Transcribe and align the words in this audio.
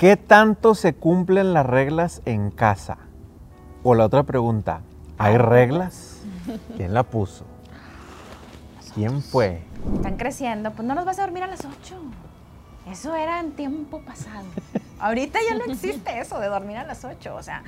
¿Qué 0.00 0.16
tanto 0.16 0.74
se 0.74 0.94
cumplen 0.94 1.52
las 1.52 1.66
reglas 1.66 2.22
en 2.24 2.50
casa? 2.50 2.96
O 3.82 3.94
la 3.94 4.06
otra 4.06 4.22
pregunta, 4.22 4.80
¿hay 5.18 5.36
reglas? 5.36 6.22
¿Quién 6.74 6.94
la 6.94 7.02
puso? 7.02 7.44
¿Quién 8.94 9.20
fue? 9.20 9.62
Están 9.94 10.16
creciendo, 10.16 10.72
pues 10.72 10.88
no 10.88 10.94
los 10.94 11.04
vas 11.04 11.18
a 11.18 11.22
dormir 11.24 11.42
a 11.42 11.48
las 11.48 11.66
8. 11.66 11.96
Eso 12.90 13.14
era 13.14 13.40
en 13.40 13.52
tiempo 13.52 14.00
pasado. 14.00 14.46
Ahorita 14.98 15.38
ya 15.46 15.58
no 15.58 15.70
existe 15.70 16.18
eso 16.18 16.40
de 16.40 16.46
dormir 16.46 16.78
a 16.78 16.84
las 16.84 17.04
8, 17.04 17.36
o 17.36 17.42
sea. 17.42 17.62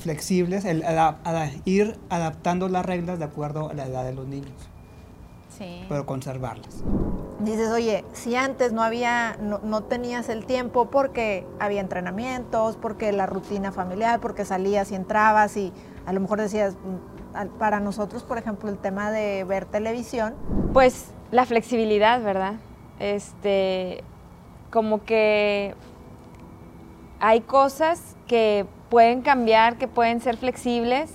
Flexibles, 0.00 0.64
el 0.64 0.82
ir 1.64 1.96
adaptando 2.10 2.68
las 2.68 2.84
reglas 2.84 3.20
de 3.20 3.26
acuerdo 3.26 3.70
a 3.70 3.74
la 3.74 3.86
edad 3.86 4.02
de 4.02 4.14
los 4.14 4.26
niños, 4.26 4.68
Sí. 5.58 5.84
pero 5.88 6.06
conservarlas. 6.06 6.82
Dices, 7.40 7.70
oye, 7.70 8.04
si 8.12 8.36
antes 8.36 8.72
no 8.72 8.82
había, 8.82 9.36
no, 9.40 9.58
no 9.62 9.82
tenías 9.82 10.28
el 10.28 10.46
tiempo 10.46 10.86
porque 10.86 11.46
había 11.58 11.80
entrenamientos, 11.80 12.76
porque 12.76 13.12
la 13.12 13.26
rutina 13.26 13.72
familiar, 13.72 14.20
porque 14.20 14.44
salías 14.44 14.90
y 14.92 14.94
entrabas 14.94 15.56
y 15.56 15.72
a 16.06 16.12
lo 16.12 16.20
mejor 16.20 16.40
decías, 16.40 16.74
mm, 16.74 17.58
para 17.58 17.80
nosotros, 17.80 18.22
por 18.22 18.38
ejemplo, 18.38 18.68
el 18.70 18.78
tema 18.78 19.10
de 19.10 19.44
ver 19.44 19.66
televisión, 19.66 20.34
Pues 20.72 21.12
la 21.30 21.44
flexibilidad, 21.44 22.22
¿verdad? 22.22 22.54
Este, 22.98 24.02
como 24.70 25.04
que 25.04 25.74
hay 27.20 27.40
cosas 27.40 28.16
que 28.26 28.66
pueden 28.88 29.22
cambiar, 29.22 29.76
que 29.76 29.88
pueden 29.88 30.20
ser 30.20 30.36
flexibles, 30.36 31.10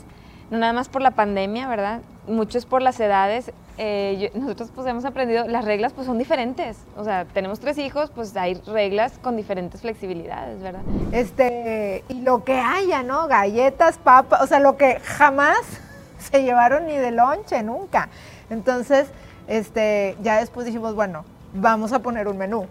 no 0.52 0.58
nada 0.60 0.74
más 0.74 0.90
por 0.90 1.02
la 1.02 1.12
pandemia, 1.12 1.68
¿verdad? 1.68 2.02
Mucho 2.28 2.58
es 2.58 2.66
por 2.66 2.82
las 2.82 3.00
edades. 3.00 3.52
Eh, 3.78 4.30
yo- 4.34 4.40
nosotros 4.40 4.70
pues 4.74 4.86
hemos 4.88 5.04
aprendido, 5.04 5.48
las 5.48 5.66
reglas 5.66 5.94
pues 5.94 6.06
son 6.06 6.18
diferentes. 6.20 6.78
O 6.96 7.04
sea, 7.04 7.26
tenemos 7.26 7.60
tres 7.60 7.78
hijos, 7.80 8.12
pues 8.14 8.36
hay 8.38 8.56
reglas 8.68 9.14
con 9.22 9.36
diferentes 9.36 9.82
flexibilidades, 9.82 10.62
¿verdad? 10.62 10.82
este, 11.12 12.04
y 12.10 12.22
lo 12.22 12.44
que 12.44 12.60
haya, 12.60 13.02
¿no? 13.04 13.28
Galletas, 13.28 13.98
papas, 13.98 14.42
o 14.42 14.48
sea, 14.48 14.60
lo 14.60 14.78
que 14.78 15.00
jamás 15.00 15.58
se 16.20 16.44
llevaron 16.44 16.86
ni 16.86 16.96
de 16.98 17.12
lonche, 17.12 17.64
nunca. 17.64 18.10
Entonces, 18.50 19.08
este, 19.48 20.16
ya 20.22 20.38
después 20.38 20.66
dijimos, 20.66 20.94
bueno, 20.96 21.26
vamos 21.54 21.94
a 21.94 22.00
poner 22.00 22.28
un 22.28 22.38
menú. 22.38 22.68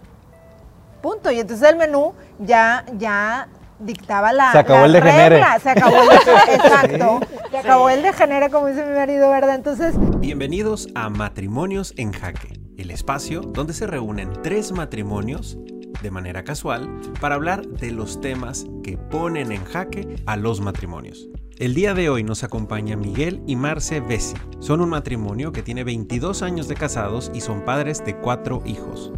Punto. 1.01 1.31
Y 1.31 1.39
entonces 1.41 1.69
el 1.69 1.75
menú 1.75 2.13
ya, 2.39 2.85
ya 2.97 3.47
dictaba 3.79 4.31
la, 4.31 4.53
Se 4.53 4.59
acabó 4.59 4.87
la 4.87 4.97
el 4.99 5.03
regla, 5.03 5.59
Se 5.59 5.69
acabó 5.69 5.95
el 5.97 6.89
de- 6.89 7.27
exacto. 7.57 7.67
Se 7.67 7.71
acabó 7.71 7.89
el 7.89 8.01
degenere, 8.01 8.49
como 8.49 8.67
dice 8.67 8.85
mi 8.85 8.95
marido, 8.95 9.29
¿verdad? 9.29 9.55
Entonces, 9.55 9.95
Bienvenidos 10.19 10.87
a 10.95 11.09
Matrimonios 11.09 11.93
en 11.97 12.11
Jaque, 12.11 12.59
el 12.77 12.91
espacio 12.91 13.41
donde 13.41 13.73
se 13.73 13.87
reúnen 13.87 14.31
tres 14.41 14.71
matrimonios 14.71 15.57
de 16.01 16.11
manera 16.11 16.43
casual 16.43 16.89
para 17.21 17.35
hablar 17.35 17.65
de 17.67 17.91
los 17.91 18.19
temas 18.19 18.65
que 18.83 18.97
ponen 18.97 19.51
en 19.51 19.63
jaque 19.63 20.15
a 20.25 20.35
los 20.35 20.59
matrimonios. 20.59 21.29
El 21.57 21.75
día 21.75 21.93
de 21.93 22.09
hoy 22.09 22.23
nos 22.23 22.43
acompaña 22.43 22.97
Miguel 22.97 23.41
y 23.47 23.55
Marce 23.55 24.01
Bessi. 24.01 24.35
Son 24.59 24.81
un 24.81 24.89
matrimonio 24.89 25.51
que 25.51 25.61
tiene 25.61 25.83
22 25.83 26.41
años 26.41 26.67
de 26.67 26.75
casados 26.75 27.31
y 27.33 27.41
son 27.41 27.63
padres 27.63 28.03
de 28.03 28.17
cuatro 28.17 28.63
hijos. 28.65 29.13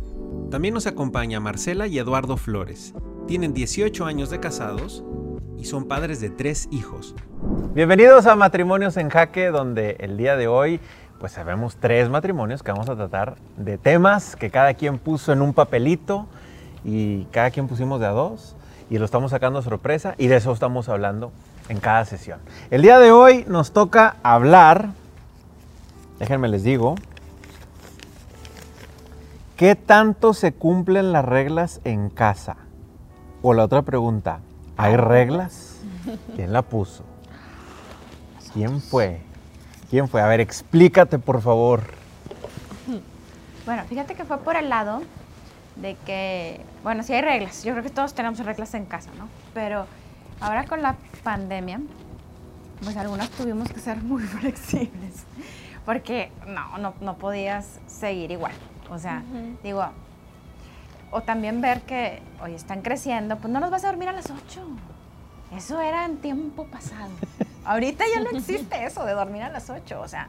También 0.52 0.73
nos 0.73 0.86
acompaña 0.86 1.39
Marcela 1.39 1.88
y 1.88 1.97
Eduardo 1.97 2.38
Flores. 2.38 2.94
Tienen 3.25 3.53
18 3.53 4.06
años 4.06 4.30
de 4.30 4.39
casados 4.39 5.03
y 5.58 5.66
son 5.66 5.86
padres 5.86 6.20
de 6.22 6.30
tres 6.30 6.67
hijos. 6.72 7.16
Bienvenidos 7.73 8.25
a 8.25 8.36
Matrimonios 8.36 8.98
en 8.98 9.09
Jaque, 9.09 9.48
donde 9.48 9.95
el 10.00 10.17
día 10.17 10.36
de 10.36 10.47
hoy 10.47 10.80
pues 11.20 11.31
sabemos 11.31 11.78
tres 11.78 12.09
matrimonios 12.09 12.62
que 12.62 12.72
vamos 12.72 12.89
a 12.89 12.95
tratar 12.95 13.36
de 13.58 13.78
temas 13.78 14.36
que 14.36 14.50
cada 14.50 14.73
quien 14.73 14.97
puso 14.97 15.31
en 15.31 15.42
un 15.42 15.53
papelito 15.53 16.28
y 16.84 17.23
cada 17.25 17.52
quien 17.52 17.67
pusimos 17.67 18.00
de 18.00 18.06
a 18.06 18.12
dos 18.12 18.56
y 18.89 18.97
lo 18.97 19.06
estamos 19.06 19.31
sacando 19.31 19.62
sorpresa 19.62 20.16
y 20.17 20.28
de 20.28 20.36
eso 20.36 20.52
estamos 20.52 20.89
hablando 20.89 21.31
en 21.69 21.80
cada 21.80 22.06
sesión. 22.06 22.40
El 22.69 22.81
día 22.81 23.00
de 23.00 23.12
hoy 23.12 23.45
nos 23.47 23.72
toca 23.72 24.17
hablar, 24.23 24.90
déjenme 26.19 26.47
les 26.47 26.63
digo, 26.63 26.96
¿qué 29.56 29.75
tanto 29.75 30.34
se 30.34 30.53
cumplen 30.53 31.12
las 31.12 31.25
reglas 31.25 31.81
en 31.85 32.09
casa? 32.09 32.58
O 33.41 33.53
la 33.53 33.63
otra 33.63 33.81
pregunta, 33.84 34.40
¿hay 34.78 34.96
reglas? 34.97 35.81
¿Quién 36.36 36.53
la 36.53 36.62
puso? 36.62 37.03
¿Quién 38.53 38.81
fue? 38.81 39.22
¿Quién 39.90 40.08
fue? 40.08 40.22
A 40.22 40.28
ver, 40.28 40.40
explícate 40.40 41.19
por 41.19 41.41
favor. 41.41 41.84
Bueno, 43.66 43.84
fíjate 43.85 44.16
que 44.16 44.25
fue 44.25 44.38
por 44.40 44.56
el 44.56 44.69
lado 44.69 45.02
de 45.75 45.96
que, 46.06 46.62
bueno, 46.84 47.03
sí 47.03 47.14
hay 47.14 47.22
reglas. 47.22 47.64
Yo 47.64 47.72
creo 47.74 47.84
que 47.84 47.90
todos 47.90 48.14
tenemos 48.14 48.40
reglas 48.40 48.74
en 48.75 48.85
casa, 48.85 49.09
¿no? 49.18 49.28
Pero 49.53 49.88
ahora 50.40 50.66
con 50.66 50.81
la 50.81 50.96
pandemia, 51.24 51.81
pues 52.84 52.96
algunas 52.97 53.30
tuvimos 53.31 53.72
que 53.72 53.80
ser 53.80 53.97
muy 53.97 54.22
flexibles. 54.40 55.25
Porque 55.85 56.31
no, 56.47 56.78
no, 56.78 56.94
no 57.02 57.16
podías 57.16 57.80
seguir 57.88 58.31
igual. 58.31 58.53
O 58.90 59.00
sea, 59.00 59.24
digo, 59.64 59.85
o 61.16 61.22
también 61.22 61.62
ver 61.62 61.81
que, 61.84 62.22
oye, 62.44 62.56
están 62.56 62.81
creciendo, 62.81 63.38
pues 63.38 63.52
no 63.53 63.62
los 63.62 63.72
vas 63.72 63.86
a 63.86 63.88
dormir 63.88 64.09
a 64.09 64.12
las 64.12 64.30
8. 64.30 64.62
Eso 65.56 65.80
era 65.80 66.03
en 66.03 66.18
tiempo 66.18 66.66
pasado. 66.66 67.09
Ahorita 67.66 68.03
ya 68.14 68.22
no 68.22 68.38
existe 68.38 68.84
eso 68.86 69.06
de 69.06 69.14
dormir 69.14 69.42
a 69.44 69.50
las 69.50 69.70
8. 69.70 70.02
O 70.02 70.08
sea, 70.09 70.28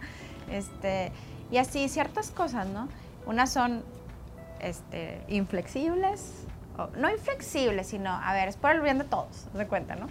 este, 0.48 1.10
y 1.50 1.56
así 1.58 1.88
ciertas 1.88 2.30
cosas, 2.30 2.68
¿no? 2.68 2.88
Unas 3.26 3.50
son 3.50 3.82
este, 4.60 5.20
inflexibles, 5.26 6.44
o- 6.78 6.86
no 6.96 7.10
inflexibles, 7.10 7.88
sino, 7.88 8.10
a 8.12 8.32
ver, 8.32 8.46
es 8.48 8.56
por 8.56 8.70
el 8.70 8.80
bien 8.80 8.98
de 8.98 9.04
todos, 9.04 9.52
de 9.54 9.66
cuenta, 9.66 9.96
¿no? 9.96 10.06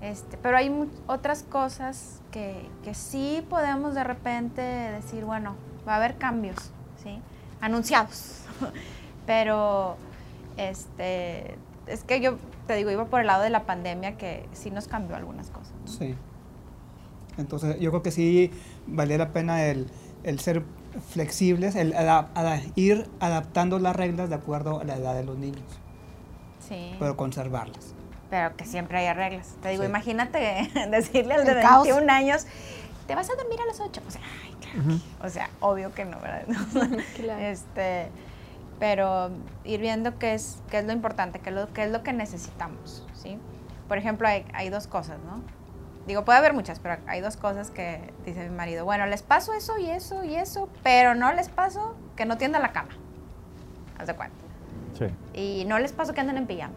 Este, 0.00 0.36
pero 0.38 0.56
hay 0.56 0.74
otras 1.06 1.44
cosas 1.44 2.20
que, 2.32 2.68
que 2.82 2.94
sí 2.94 3.46
podemos 3.48 3.94
de 3.94 4.02
repente 4.02 4.60
decir, 4.60 5.24
bueno, 5.24 5.54
va 5.86 5.92
a 5.92 5.96
haber 5.96 6.16
cambios, 6.16 6.56
¿sí? 7.00 7.20
Anunciados. 7.60 8.38
pero, 9.30 9.96
este, 10.56 11.54
es 11.86 12.02
que 12.02 12.20
yo, 12.20 12.36
te 12.66 12.74
digo, 12.74 12.90
iba 12.90 13.04
por 13.04 13.20
el 13.20 13.28
lado 13.28 13.44
de 13.44 13.50
la 13.50 13.62
pandemia 13.64 14.16
que 14.16 14.44
sí 14.52 14.72
nos 14.72 14.88
cambió 14.88 15.14
algunas 15.14 15.50
cosas. 15.50 15.72
¿no? 15.84 15.86
Sí. 15.86 16.16
Entonces, 17.38 17.78
yo 17.78 17.90
creo 17.90 18.02
que 18.02 18.10
sí 18.10 18.50
valía 18.88 19.18
la 19.18 19.28
pena 19.28 19.64
el, 19.66 19.88
el 20.24 20.40
ser 20.40 20.64
flexibles, 21.12 21.76
el 21.76 21.94
ir 22.74 23.08
adaptando 23.20 23.78
las 23.78 23.94
reglas 23.94 24.28
de 24.30 24.34
acuerdo 24.34 24.80
a 24.80 24.84
la 24.84 24.96
edad 24.96 25.14
de 25.14 25.22
los 25.22 25.38
niños, 25.38 25.62
Sí. 26.68 26.96
pero 26.98 27.16
conservarlas. 27.16 27.94
Pero 28.30 28.56
que 28.56 28.64
siempre 28.64 28.98
haya 28.98 29.14
reglas. 29.14 29.54
Te 29.62 29.68
digo, 29.68 29.84
Sí. 29.84 29.88
imagínate 29.88 30.68
decirle 30.90 31.34
al 31.34 31.44
de 31.44 31.52
El 31.52 31.60
caos. 31.62 31.84
21 31.84 32.10
años, 32.12 32.46
te 33.06 33.14
vas 33.14 33.30
a 33.30 33.36
dormir 33.36 33.60
a 33.60 33.66
las 33.66 33.78
8. 33.80 34.02
O 34.06 34.10
sea, 34.10 34.20
ay, 34.44 34.56
claro 34.60 34.88
que- 34.88 35.26
o 35.26 35.30
sea, 35.30 35.50
obvio 35.60 35.94
que 35.94 36.04
no, 36.04 36.18
¿verdad? 36.18 36.46
Claro. 37.16 37.40
Este, 37.40 38.08
pero 38.80 39.30
ir 39.64 39.80
viendo 39.80 40.18
qué 40.18 40.34
es, 40.34 40.58
qué 40.70 40.78
es 40.78 40.84
lo 40.86 40.92
importante, 40.92 41.38
qué 41.38 41.50
es 41.50 41.54
lo, 41.54 41.72
qué 41.72 41.84
es 41.84 41.92
lo 41.92 42.02
que 42.02 42.12
necesitamos, 42.12 43.06
¿sí? 43.14 43.38
Por 43.86 43.98
ejemplo, 43.98 44.26
hay, 44.26 44.44
hay 44.54 44.70
dos 44.70 44.86
cosas, 44.86 45.18
¿no? 45.24 45.42
Digo, 46.06 46.24
puede 46.24 46.38
haber 46.38 46.54
muchas, 46.54 46.80
pero 46.80 46.96
hay 47.06 47.20
dos 47.20 47.36
cosas 47.36 47.70
que 47.70 48.00
dice 48.24 48.48
mi 48.48 48.56
marido. 48.56 48.84
Bueno, 48.86 49.06
les 49.06 49.22
paso 49.22 49.52
eso 49.52 49.78
y 49.78 49.90
eso 49.90 50.24
y 50.24 50.34
eso, 50.34 50.68
pero 50.82 51.14
no 51.14 51.32
les 51.32 51.50
paso 51.50 51.94
que 52.16 52.24
no 52.24 52.38
tiendan 52.38 52.62
la 52.62 52.72
cama. 52.72 52.88
Haz 53.98 54.06
de 54.06 54.14
cuenta. 54.14 54.36
Sí. 54.98 55.04
Y 55.38 55.64
no 55.66 55.78
les 55.78 55.92
paso 55.92 56.14
que 56.14 56.22
anden 56.22 56.38
en 56.38 56.46
pijama. 56.46 56.74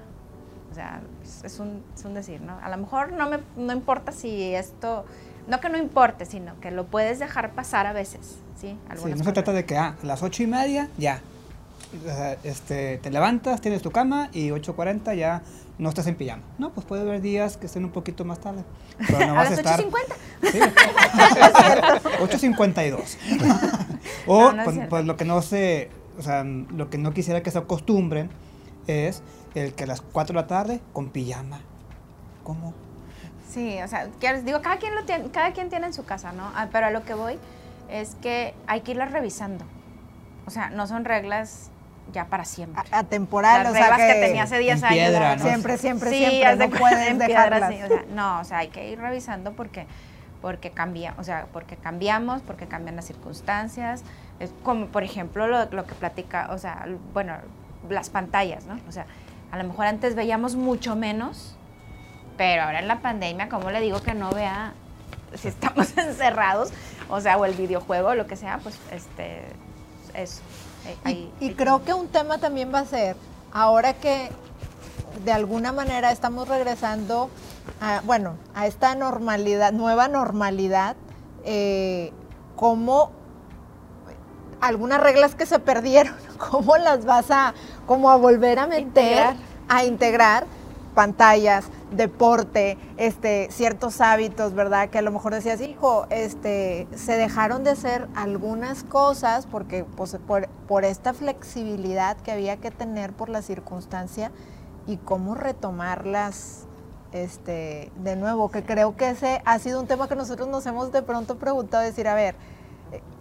O 0.72 0.76
sea, 0.76 1.02
es, 1.44 1.60
un, 1.60 1.84
es 1.96 2.04
un 2.04 2.14
decir, 2.14 2.42
¿no? 2.42 2.60
A 2.62 2.70
lo 2.70 2.78
mejor 2.78 3.14
no 3.14 3.30
me 3.30 3.40
no 3.56 3.72
importa 3.72 4.12
si 4.12 4.54
esto, 4.54 5.06
no 5.48 5.62
que 5.62 5.70
no 5.70 5.78
importe, 5.78 6.26
sino 6.26 6.60
que 6.60 6.72
lo 6.72 6.86
puedes 6.88 7.20
dejar 7.20 7.52
pasar 7.52 7.88
a 7.88 7.94
veces, 7.94 8.40
¿sí? 8.56 8.68
Sí, 8.68 8.80
Algunas 8.90 9.20
no 9.20 9.24
se 9.24 9.32
trata 9.32 9.54
de 9.54 9.66
que 9.66 9.78
ah, 9.78 9.96
a 10.02 10.06
las 10.06 10.22
ocho 10.22 10.44
y 10.44 10.48
media 10.48 10.90
ya. 10.98 11.22
Este, 12.44 12.98
te 12.98 13.12
levantas, 13.12 13.62
tienes 13.62 13.82
tu 13.82 13.92
cama 13.92 14.30
y 14.34 14.50
8.40 14.50 15.16
ya 15.16 15.44
no 15.78 15.90
estás 15.90 16.08
en 16.08 16.16
pijama. 16.16 16.44
No, 16.58 16.72
pues 16.72 16.86
puede 16.86 17.02
haber 17.04 17.22
días 17.22 17.58
que 17.58 17.68
estén 17.68 17.86
un 17.86 17.92
poquito 17.92 18.26
más 18.26 18.40
tarde. 18.40 18.64
Pero 18.98 19.20
no 19.20 19.26
a 19.34 19.34
vas 19.34 19.50
las 19.52 19.60
a 19.60 19.62
estar. 19.62 19.80
8.50. 19.80 19.92
Sí. 20.52 20.60
8.52. 22.50 23.18
o 24.28 24.40
No, 24.40 24.54
no 24.54 24.62
es 24.62 24.66
pues, 24.66 24.88
pues 24.90 25.06
lo 25.06 25.18
que 25.18 25.26
no 25.26 25.42
se, 25.42 25.90
o 26.18 26.22
sea, 26.22 26.44
lo 26.44 26.90
que 26.90 26.98
no 26.98 27.14
quisiera 27.14 27.44
que 27.44 27.52
se 27.52 27.60
acostumbren 27.60 28.30
es 28.88 29.22
el 29.56 29.74
que 29.74 29.84
a 29.84 29.88
las 29.88 30.02
4 30.02 30.34
de 30.34 30.42
la 30.42 30.48
tarde 30.48 30.82
con 30.94 31.10
pijama. 31.10 31.62
¿Cómo? 32.44 32.74
Sí, 33.50 33.78
o 33.84 33.88
sea, 33.88 34.08
digo, 34.44 34.62
cada 34.62 34.78
quien, 34.78 34.96
lo 34.96 35.04
tiene, 35.06 35.30
cada 35.30 35.54
quien 35.54 35.70
tiene 35.70 35.86
en 35.88 35.94
su 35.94 36.06
casa, 36.06 36.32
¿no? 36.32 36.52
Ah, 36.56 36.70
pero 36.72 36.88
a 36.88 36.90
lo 36.92 37.04
que 37.04 37.14
voy 37.14 37.38
es 37.90 38.16
que 38.16 38.56
hay 38.66 38.82
que 38.82 38.92
irlas 38.92 39.12
revisando. 39.12 39.64
O 40.46 40.50
sea, 40.50 40.70
no 40.72 40.88
son 40.88 41.06
reglas 41.06 41.70
ya 42.12 42.26
para 42.26 42.46
siempre. 42.46 42.84
a- 42.92 43.00
atemporal, 43.00 43.64
Las 43.64 43.72
o 43.72 43.76
sea 43.76 43.96
que, 43.96 44.08
que, 44.08 44.14
tenía 44.20 44.44
hace 44.44 44.60
10 44.60 44.80
en 44.80 44.86
años. 44.86 44.96
piedra, 44.96 45.36
¿no? 45.36 45.44
siempre, 45.44 45.78
siempre, 45.78 46.10
sí, 46.12 46.18
siempre, 46.18 46.52
no 46.56 46.58
cuenta, 46.70 46.80
puedes 46.80 47.08
en 47.08 47.18
piedra, 47.20 47.44
dejarlas. 47.60 47.74
sí, 47.74 47.84
o 47.84 47.88
sea, 47.88 48.04
no, 48.14 48.40
o 48.40 48.44
sea, 48.44 48.58
hay 48.60 48.68
que 48.70 48.90
ir 48.90 49.00
revisando 49.00 49.54
porque, 49.54 49.88
porque 50.42 50.72
cambia, 50.72 51.14
o 51.18 51.24
sea, 51.24 51.48
porque 51.54 51.78
cambiamos, 51.78 52.42
porque 52.42 52.68
cambian 52.68 52.96
las 52.96 53.06
circunstancias. 53.06 54.04
Es 54.40 54.52
como, 54.64 54.88
por 54.88 55.04
ejemplo, 55.04 55.48
lo, 55.48 55.66
lo 55.72 55.86
que 55.86 55.94
platica, 55.96 56.50
o 56.52 56.58
sea, 56.58 56.86
bueno, 57.14 57.36
las 57.90 58.10
pantallas, 58.10 58.66
¿no? 58.66 58.78
O 58.88 58.92
sea, 58.92 59.06
A 59.52 59.58
lo 59.58 59.64
mejor 59.66 59.86
antes 59.86 60.16
veíamos 60.16 60.56
mucho 60.56 60.96
menos, 60.96 61.56
pero 62.38 62.64
ahora 62.64 62.80
en 62.80 62.88
la 62.88 63.00
pandemia, 63.02 63.48
¿cómo 63.50 63.70
le 63.72 63.80
digo 63.82 64.02
que 64.02 64.14
no 64.16 64.32
vea 64.32 64.74
si 65.36 65.48
estamos 65.48 65.96
encerrados? 65.98 66.72
O 67.10 67.22
sea, 67.22 67.38
o 67.38 67.46
el 67.46 67.54
videojuego, 67.54 68.10
o 68.10 68.16
lo 68.16 68.26
que 68.26 68.36
sea, 68.36 68.58
pues 68.58 68.78
este, 68.92 69.44
eso. 70.16 70.42
Y, 71.40 71.54
creo 71.54 71.84
que 71.84 71.94
un 71.94 72.08
tema 72.08 72.38
también 72.38 72.74
va 72.74 72.80
a 72.80 72.86
ser, 72.86 73.16
ahora 73.52 73.94
que 73.94 74.30
de 75.24 75.32
alguna 75.32 75.72
manera 75.72 76.12
estamos 76.12 76.48
regresando 76.48 77.30
a, 77.80 78.02
bueno, 78.04 78.36
a 78.54 78.68
esta 78.68 78.96
normalidad, 78.96 79.72
nueva 79.72 80.08
normalidad, 80.08 80.96
eh, 81.46 82.12
cómo 82.56 83.12
algunas 84.60 85.00
reglas 85.02 85.36
que 85.36 85.46
se 85.46 85.60
perdieron, 85.60 86.16
cómo 86.38 86.78
las 86.78 87.06
vas 87.06 87.32
a, 87.32 87.54
como 87.86 88.10
a 88.10 88.16
volver 88.18 88.60
a 88.60 88.68
meter, 88.68 88.84
Integrar. 88.88 89.36
a 89.70 89.84
integrar 89.84 90.46
pantallas, 90.96 91.66
deporte, 91.94 92.78
este, 92.98 93.48
ciertos 93.52 94.02
hábitos, 94.02 94.54
¿verdad? 94.54 94.90
Que 94.90 95.00
a 95.00 95.02
lo 95.02 95.12
mejor 95.12 95.34
decías, 95.34 95.62
hijo, 95.62 96.06
este, 96.10 96.88
se 96.96 97.18
dejaron 97.18 97.64
de 97.64 97.72
hacer 97.72 98.08
algunas 98.16 98.84
cosas 98.84 99.46
porque 99.46 99.84
pues, 99.84 100.18
por, 100.28 100.48
por 100.68 100.86
esta 100.86 101.14
flexibilidad 101.14 102.18
que 102.18 102.32
había 102.32 102.58
que 102.58 102.72
tener 102.72 103.14
por 103.14 103.30
la 103.30 103.42
circunstancia 103.42 104.32
y 104.88 104.98
cómo 104.98 105.36
retomarlas 105.36 106.68
este, 107.12 107.92
de 107.98 108.16
nuevo, 108.16 108.50
que 108.50 108.64
creo 108.64 108.96
que 108.96 109.10
ese 109.10 109.42
ha 109.46 109.60
sido 109.60 109.80
un 109.80 109.88
tema 109.88 110.08
que 110.08 110.16
nosotros 110.16 110.48
nos 110.48 110.66
hemos 110.66 110.92
de 110.92 111.04
pronto 111.04 111.38
preguntado, 111.38 111.84
decir, 111.84 112.08
a 112.08 112.16
ver, 112.16 112.36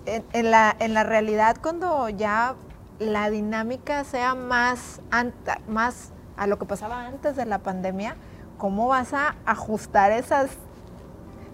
en, 0.07 0.25
en 0.33 0.51
la, 0.51 0.75
en 0.79 0.95
la 0.95 1.05
realidad 1.05 1.57
cuando 1.63 2.09
ya 2.09 2.55
la 2.99 3.31
dinámica 3.31 4.05
sea 4.05 4.35
más, 4.35 5.01
anta- 5.11 5.61
más 5.69 6.13
a 6.37 6.47
lo 6.47 6.59
que 6.59 6.65
pasaba 6.65 7.07
antes 7.07 7.37
de 7.37 7.45
la 7.45 7.59
pandemia, 7.59 8.17
¿cómo 8.59 8.89
vas 8.89 9.13
a 9.13 9.37
ajustar 9.47 10.13
esas? 10.13 10.51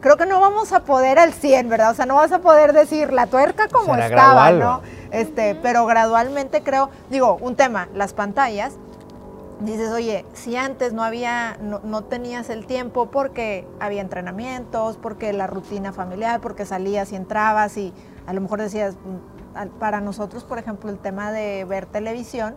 Creo 0.00 0.16
que 0.16 0.26
no 0.26 0.40
vamos 0.40 0.72
a 0.72 0.84
poder 0.84 1.18
al 1.18 1.32
100, 1.32 1.68
¿verdad? 1.68 1.90
O 1.90 1.94
sea, 1.94 2.06
no 2.06 2.16
vas 2.16 2.30
a 2.30 2.40
poder 2.40 2.72
decir 2.72 3.12
la 3.12 3.26
tuerca 3.26 3.68
como 3.68 3.94
Será 3.94 4.06
estaba, 4.06 4.50
gradual, 4.50 4.58
¿no? 4.60 4.82
Este, 5.10 5.56
pero 5.56 5.86
gradualmente 5.86 6.62
creo, 6.62 6.90
digo, 7.10 7.36
un 7.40 7.56
tema, 7.56 7.88
las 7.94 8.12
pantallas, 8.12 8.74
dices, 9.60 9.90
oye, 9.90 10.24
si 10.34 10.56
antes 10.56 10.92
no 10.92 11.02
había, 11.02 11.56
no, 11.60 11.80
no 11.82 12.04
tenías 12.04 12.48
el 12.50 12.66
tiempo 12.66 13.06
porque 13.06 13.66
había 13.80 14.00
entrenamientos, 14.00 14.96
porque 14.96 15.32
la 15.32 15.46
rutina 15.46 15.92
familiar, 15.92 16.40
porque 16.40 16.64
salías 16.64 17.10
y 17.12 17.16
entrabas 17.16 17.76
y 17.76 17.92
a 18.26 18.32
lo 18.32 18.40
mejor 18.40 18.60
decías, 18.60 18.94
mm, 18.94 19.78
para 19.80 20.00
nosotros, 20.00 20.44
por 20.44 20.58
ejemplo, 20.58 20.90
el 20.90 20.98
tema 20.98 21.32
de 21.32 21.64
ver 21.64 21.86
televisión, 21.86 22.54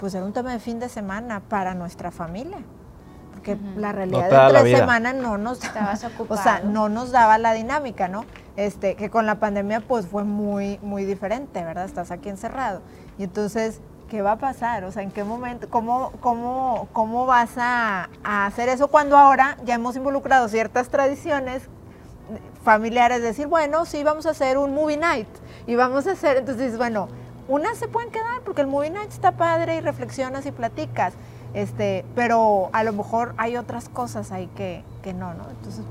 pues 0.00 0.14
era 0.14 0.24
un 0.24 0.32
tema 0.32 0.52
de 0.52 0.60
fin 0.60 0.78
de 0.78 0.88
semana 0.88 1.40
para 1.40 1.74
nuestra 1.74 2.10
familia. 2.10 2.58
Porque 3.56 3.80
la 3.80 3.92
realidad 3.92 4.30
da 4.30 4.52
de 4.52 4.60
tres 4.60 4.78
semanas 4.78 5.14
no 5.14 5.38
nos 5.38 5.62
Estabas 5.62 6.04
O 6.28 6.36
sea, 6.36 6.60
no 6.64 6.88
nos 6.88 7.10
daba 7.10 7.38
la 7.38 7.52
dinámica, 7.52 8.08
¿no? 8.08 8.24
Este, 8.56 8.96
que 8.96 9.10
con 9.10 9.26
la 9.26 9.36
pandemia 9.36 9.80
pues 9.80 10.06
fue 10.06 10.24
muy, 10.24 10.78
muy 10.82 11.04
diferente, 11.04 11.64
¿verdad? 11.64 11.84
Estás 11.84 12.10
aquí 12.10 12.28
encerrado. 12.28 12.82
Y 13.18 13.24
entonces, 13.24 13.80
¿qué 14.08 14.22
va 14.22 14.32
a 14.32 14.36
pasar? 14.36 14.84
O 14.84 14.92
sea, 14.92 15.02
¿en 15.02 15.10
qué 15.10 15.24
momento, 15.24 15.68
cómo, 15.70 16.12
cómo, 16.20 16.88
cómo 16.92 17.26
vas 17.26 17.52
a, 17.56 18.10
a 18.24 18.46
hacer 18.46 18.68
eso 18.68 18.88
cuando 18.88 19.16
ahora 19.16 19.56
ya 19.64 19.74
hemos 19.74 19.96
involucrado 19.96 20.48
ciertas 20.48 20.88
tradiciones 20.88 21.68
familiares? 22.64 23.22
Decir, 23.22 23.46
bueno, 23.46 23.84
sí, 23.84 24.02
vamos 24.02 24.26
a 24.26 24.30
hacer 24.30 24.58
un 24.58 24.74
movie 24.74 24.96
night. 24.96 25.28
Y 25.66 25.76
vamos 25.76 26.06
a 26.06 26.12
hacer, 26.12 26.36
entonces, 26.38 26.76
bueno, 26.76 27.08
unas 27.48 27.78
se 27.78 27.88
pueden 27.88 28.10
quedar 28.10 28.42
porque 28.44 28.60
el 28.60 28.66
movie 28.66 28.90
night 28.90 29.10
está 29.10 29.32
padre 29.32 29.76
y 29.76 29.80
reflexionas 29.80 30.44
y 30.46 30.52
platicas. 30.52 31.14
Este, 31.58 32.04
pero 32.14 32.70
a 32.72 32.84
lo 32.84 32.92
mejor 32.92 33.34
hay 33.36 33.56
otras 33.56 33.88
cosas 33.88 34.30
ahí 34.30 34.48
que, 34.56 34.82
que 35.02 35.12
no, 35.12 35.34
¿no? 35.34 35.50
Entonces, 35.50 35.84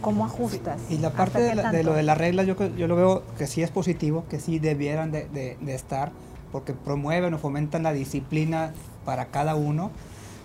¿cómo 0.00 0.24
ajustas? 0.24 0.80
Y 0.88 0.98
la 0.98 1.08
¿Hasta 1.08 1.16
parte 1.18 1.42
de, 1.42 1.54
la- 1.56 1.72
de 1.72 1.82
lo 1.82 1.92
de 1.94 2.02
las 2.04 2.16
reglas, 2.16 2.46
yo, 2.46 2.54
creo- 2.56 2.74
yo 2.76 2.86
lo 2.86 2.94
veo 2.94 3.22
que 3.36 3.46
sí 3.48 3.62
es 3.62 3.70
positivo, 3.72 4.24
que 4.28 4.38
sí 4.38 4.58
debieran 4.60 5.10
de, 5.10 5.26
de- 5.28 5.56
de 5.60 5.74
estar, 5.74 6.12
porque 6.52 6.72
promueven 6.72 7.34
o 7.34 7.38
fomentan 7.38 7.82
la 7.82 7.92
disciplina 7.92 8.72
para 9.04 9.26
cada 9.26 9.56
uno. 9.56 9.90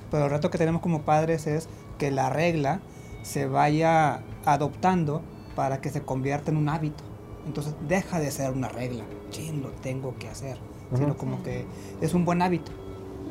Pero 0.09 0.25
el 0.25 0.31
reto 0.31 0.49
que 0.49 0.57
tenemos 0.57 0.81
como 0.81 1.03
padres 1.03 1.45
es 1.45 1.69
que 1.99 2.09
la 2.09 2.29
regla 2.29 2.79
se 3.21 3.45
vaya 3.45 4.21
adoptando 4.45 5.21
para 5.55 5.81
que 5.81 5.89
se 5.91 6.01
convierta 6.01 6.49
en 6.49 6.57
un 6.57 6.67
hábito. 6.69 7.03
Entonces 7.45 7.75
deja 7.87 8.19
de 8.19 8.31
ser 8.31 8.51
una 8.51 8.69
regla, 8.69 9.03
sí, 9.29 9.51
lo 9.61 9.69
tengo 9.69 10.15
que 10.17 10.27
hacer, 10.29 10.57
sino 10.95 11.15
como 11.15 11.43
que 11.43 11.65
es 12.01 12.13
un 12.15 12.25
buen 12.25 12.41
hábito. 12.41 12.71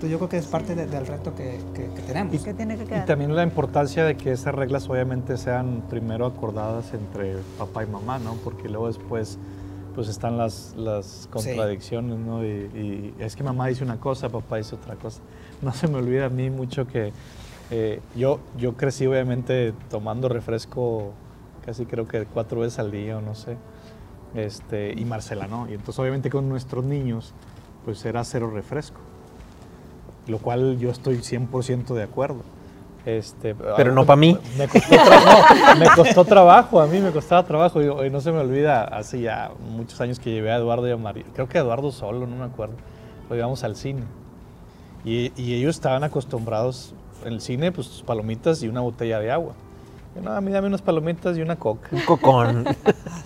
Entonces 0.00 0.12
yo 0.12 0.16
creo 0.18 0.28
que 0.30 0.38
es 0.38 0.46
parte 0.46 0.74
de- 0.74 0.86
del 0.86 1.06
reto 1.06 1.34
que, 1.34 1.58
que- 1.74 1.90
que 1.92 2.00
tenemos. 2.00 2.42
¿Qué 2.42 2.54
tiene 2.54 2.78
que 2.78 2.84
Y 2.96 3.00
también 3.04 3.36
la 3.36 3.42
importancia 3.42 4.02
de 4.02 4.16
que 4.16 4.32
esas 4.32 4.54
reglas 4.54 4.88
obviamente 4.88 5.36
sean 5.36 5.82
primero 5.90 6.24
acordadas 6.24 6.94
entre 6.94 7.36
papá 7.58 7.84
y 7.84 7.86
mamá, 7.86 8.18
¿no? 8.18 8.32
Porque 8.42 8.70
luego 8.70 8.86
después 8.86 9.38
pues 9.94 10.08
están 10.08 10.38
las, 10.38 10.74
las 10.74 11.28
contradicciones, 11.30 12.18
¿no? 12.18 12.42
Y, 12.42 12.48
y 12.48 13.14
es 13.18 13.36
que 13.36 13.42
mamá 13.42 13.66
dice 13.66 13.84
una 13.84 14.00
cosa, 14.00 14.30
papá 14.30 14.56
dice 14.56 14.74
otra 14.74 14.94
cosa. 14.96 15.20
No 15.60 15.70
se 15.74 15.86
me 15.86 15.98
olvida 15.98 16.24
a 16.24 16.30
mí 16.30 16.48
mucho 16.48 16.86
que 16.86 17.12
eh, 17.70 18.00
yo, 18.16 18.40
yo 18.56 18.78
crecí 18.78 19.06
obviamente 19.06 19.74
tomando 19.90 20.30
refresco 20.30 21.12
casi 21.66 21.84
creo 21.84 22.08
que 22.08 22.24
cuatro 22.24 22.60
veces 22.60 22.78
al 22.78 22.90
día 22.90 23.18
o 23.18 23.20
no 23.20 23.34
sé. 23.34 23.58
Este, 24.34 24.94
y 24.98 25.04
Marcela 25.04 25.46
no. 25.46 25.68
Y 25.68 25.74
entonces 25.74 25.98
obviamente 25.98 26.30
con 26.30 26.48
nuestros 26.48 26.84
niños 26.86 27.34
pues 27.84 28.02
era 28.06 28.24
cero 28.24 28.50
refresco 28.50 28.98
lo 30.30 30.38
cual 30.38 30.78
yo 30.78 30.90
estoy 30.90 31.16
100% 31.16 31.94
de 31.94 32.02
acuerdo. 32.02 32.42
Este, 33.06 33.54
Pero 33.54 33.92
no 33.92 34.04
pa' 34.04 34.16
mí. 34.16 34.36
Me 34.58 34.68
costó, 34.68 34.94
no, 34.94 35.76
me 35.78 35.86
costó 35.96 36.24
trabajo, 36.24 36.80
a 36.80 36.86
mí 36.86 36.98
me 36.98 37.10
costaba 37.10 37.44
trabajo. 37.44 37.80
Y, 37.80 38.06
y 38.06 38.10
no 38.10 38.20
se 38.20 38.30
me 38.30 38.38
olvida, 38.38 38.84
hace 38.84 39.20
ya 39.20 39.50
muchos 39.74 40.00
años 40.00 40.18
que 40.18 40.30
llevé 40.30 40.52
a 40.52 40.56
Eduardo 40.56 40.86
y 40.86 40.90
a 40.90 40.96
María, 40.96 41.24
creo 41.34 41.48
que 41.48 41.58
a 41.58 41.62
Eduardo 41.62 41.92
solo, 41.92 42.26
no 42.26 42.36
me 42.36 42.44
acuerdo. 42.44 42.74
Lo 43.28 43.36
llevamos 43.36 43.64
al 43.64 43.76
cine. 43.76 44.02
Y, 45.04 45.32
y 45.40 45.54
ellos 45.54 45.76
estaban 45.76 46.04
acostumbrados 46.04 46.94
en 47.24 47.34
el 47.34 47.40
cine, 47.40 47.72
pues 47.72 47.86
sus 47.86 48.02
palomitas 48.02 48.62
y 48.62 48.68
una 48.68 48.80
botella 48.80 49.18
de 49.18 49.30
agua. 49.30 49.54
Yo, 50.14 50.22
no, 50.22 50.32
a 50.32 50.40
mí 50.40 50.50
dame 50.50 50.66
unas 50.66 50.82
palomitas 50.82 51.38
y 51.38 51.42
una 51.42 51.56
coca. 51.56 51.88
Un 51.92 52.02
cocón. 52.02 52.64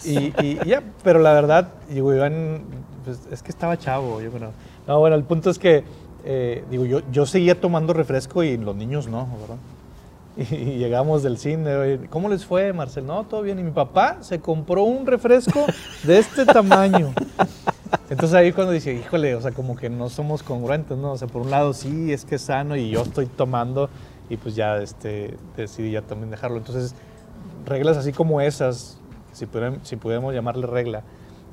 Y, 0.04 0.34
y 0.44 0.58
ya, 0.66 0.82
pero 1.02 1.18
la 1.18 1.32
verdad, 1.32 1.68
digo, 1.88 2.12
Iván, 2.12 2.62
pues, 3.04 3.20
es 3.30 3.42
que 3.42 3.50
estaba 3.50 3.78
chavo, 3.78 4.20
yo. 4.20 4.30
No, 4.86 4.98
bueno, 4.98 5.16
el 5.16 5.24
punto 5.24 5.48
es 5.48 5.58
que, 5.58 5.82
eh, 6.24 6.64
digo, 6.70 6.84
yo, 6.86 7.00
yo 7.12 7.26
seguía 7.26 7.60
tomando 7.60 7.92
refresco 7.92 8.42
y 8.42 8.56
los 8.56 8.74
niños 8.74 9.08
no, 9.08 9.28
¿verdad? 9.40 9.56
Y, 10.36 10.78
llegamos 10.78 11.22
del 11.22 11.38
cine, 11.38 12.00
¿cómo 12.10 12.28
les 12.28 12.44
fue, 12.44 12.72
Marcel? 12.72 13.06
No, 13.06 13.24
todo 13.24 13.42
bien. 13.42 13.58
Y 13.58 13.62
mi 13.62 13.70
papá 13.70 14.18
se 14.20 14.40
compró 14.40 14.82
un 14.82 15.06
refresco 15.06 15.64
de 16.02 16.18
este 16.18 16.44
tamaño. 16.44 17.12
Entonces 18.10 18.34
ahí 18.34 18.52
cuando 18.52 18.72
dice, 18.72 18.92
híjole, 18.94 19.34
o 19.34 19.40
sea, 19.40 19.52
como 19.52 19.76
que 19.76 19.88
no 19.88 20.08
somos 20.08 20.42
congruentes, 20.42 20.98
¿no? 20.98 21.12
O 21.12 21.18
sea, 21.18 21.28
por 21.28 21.42
un 21.42 21.50
lado 21.50 21.72
sí, 21.72 22.12
es 22.12 22.24
que 22.24 22.36
es 22.36 22.42
sano 22.42 22.76
y 22.76 22.90
yo 22.90 23.02
estoy 23.02 23.26
tomando 23.26 23.88
y 24.28 24.36
pues 24.36 24.56
ya 24.56 24.78
este, 24.78 25.36
decidí 25.56 25.92
ya 25.92 26.02
también 26.02 26.30
dejarlo. 26.30 26.56
Entonces, 26.58 26.94
reglas 27.64 27.96
así 27.96 28.12
como 28.12 28.40
esas, 28.40 28.98
si 29.32 29.46
si 29.82 29.96
pudiéramos 29.96 30.34
llamarle 30.34 30.66
regla, 30.66 31.02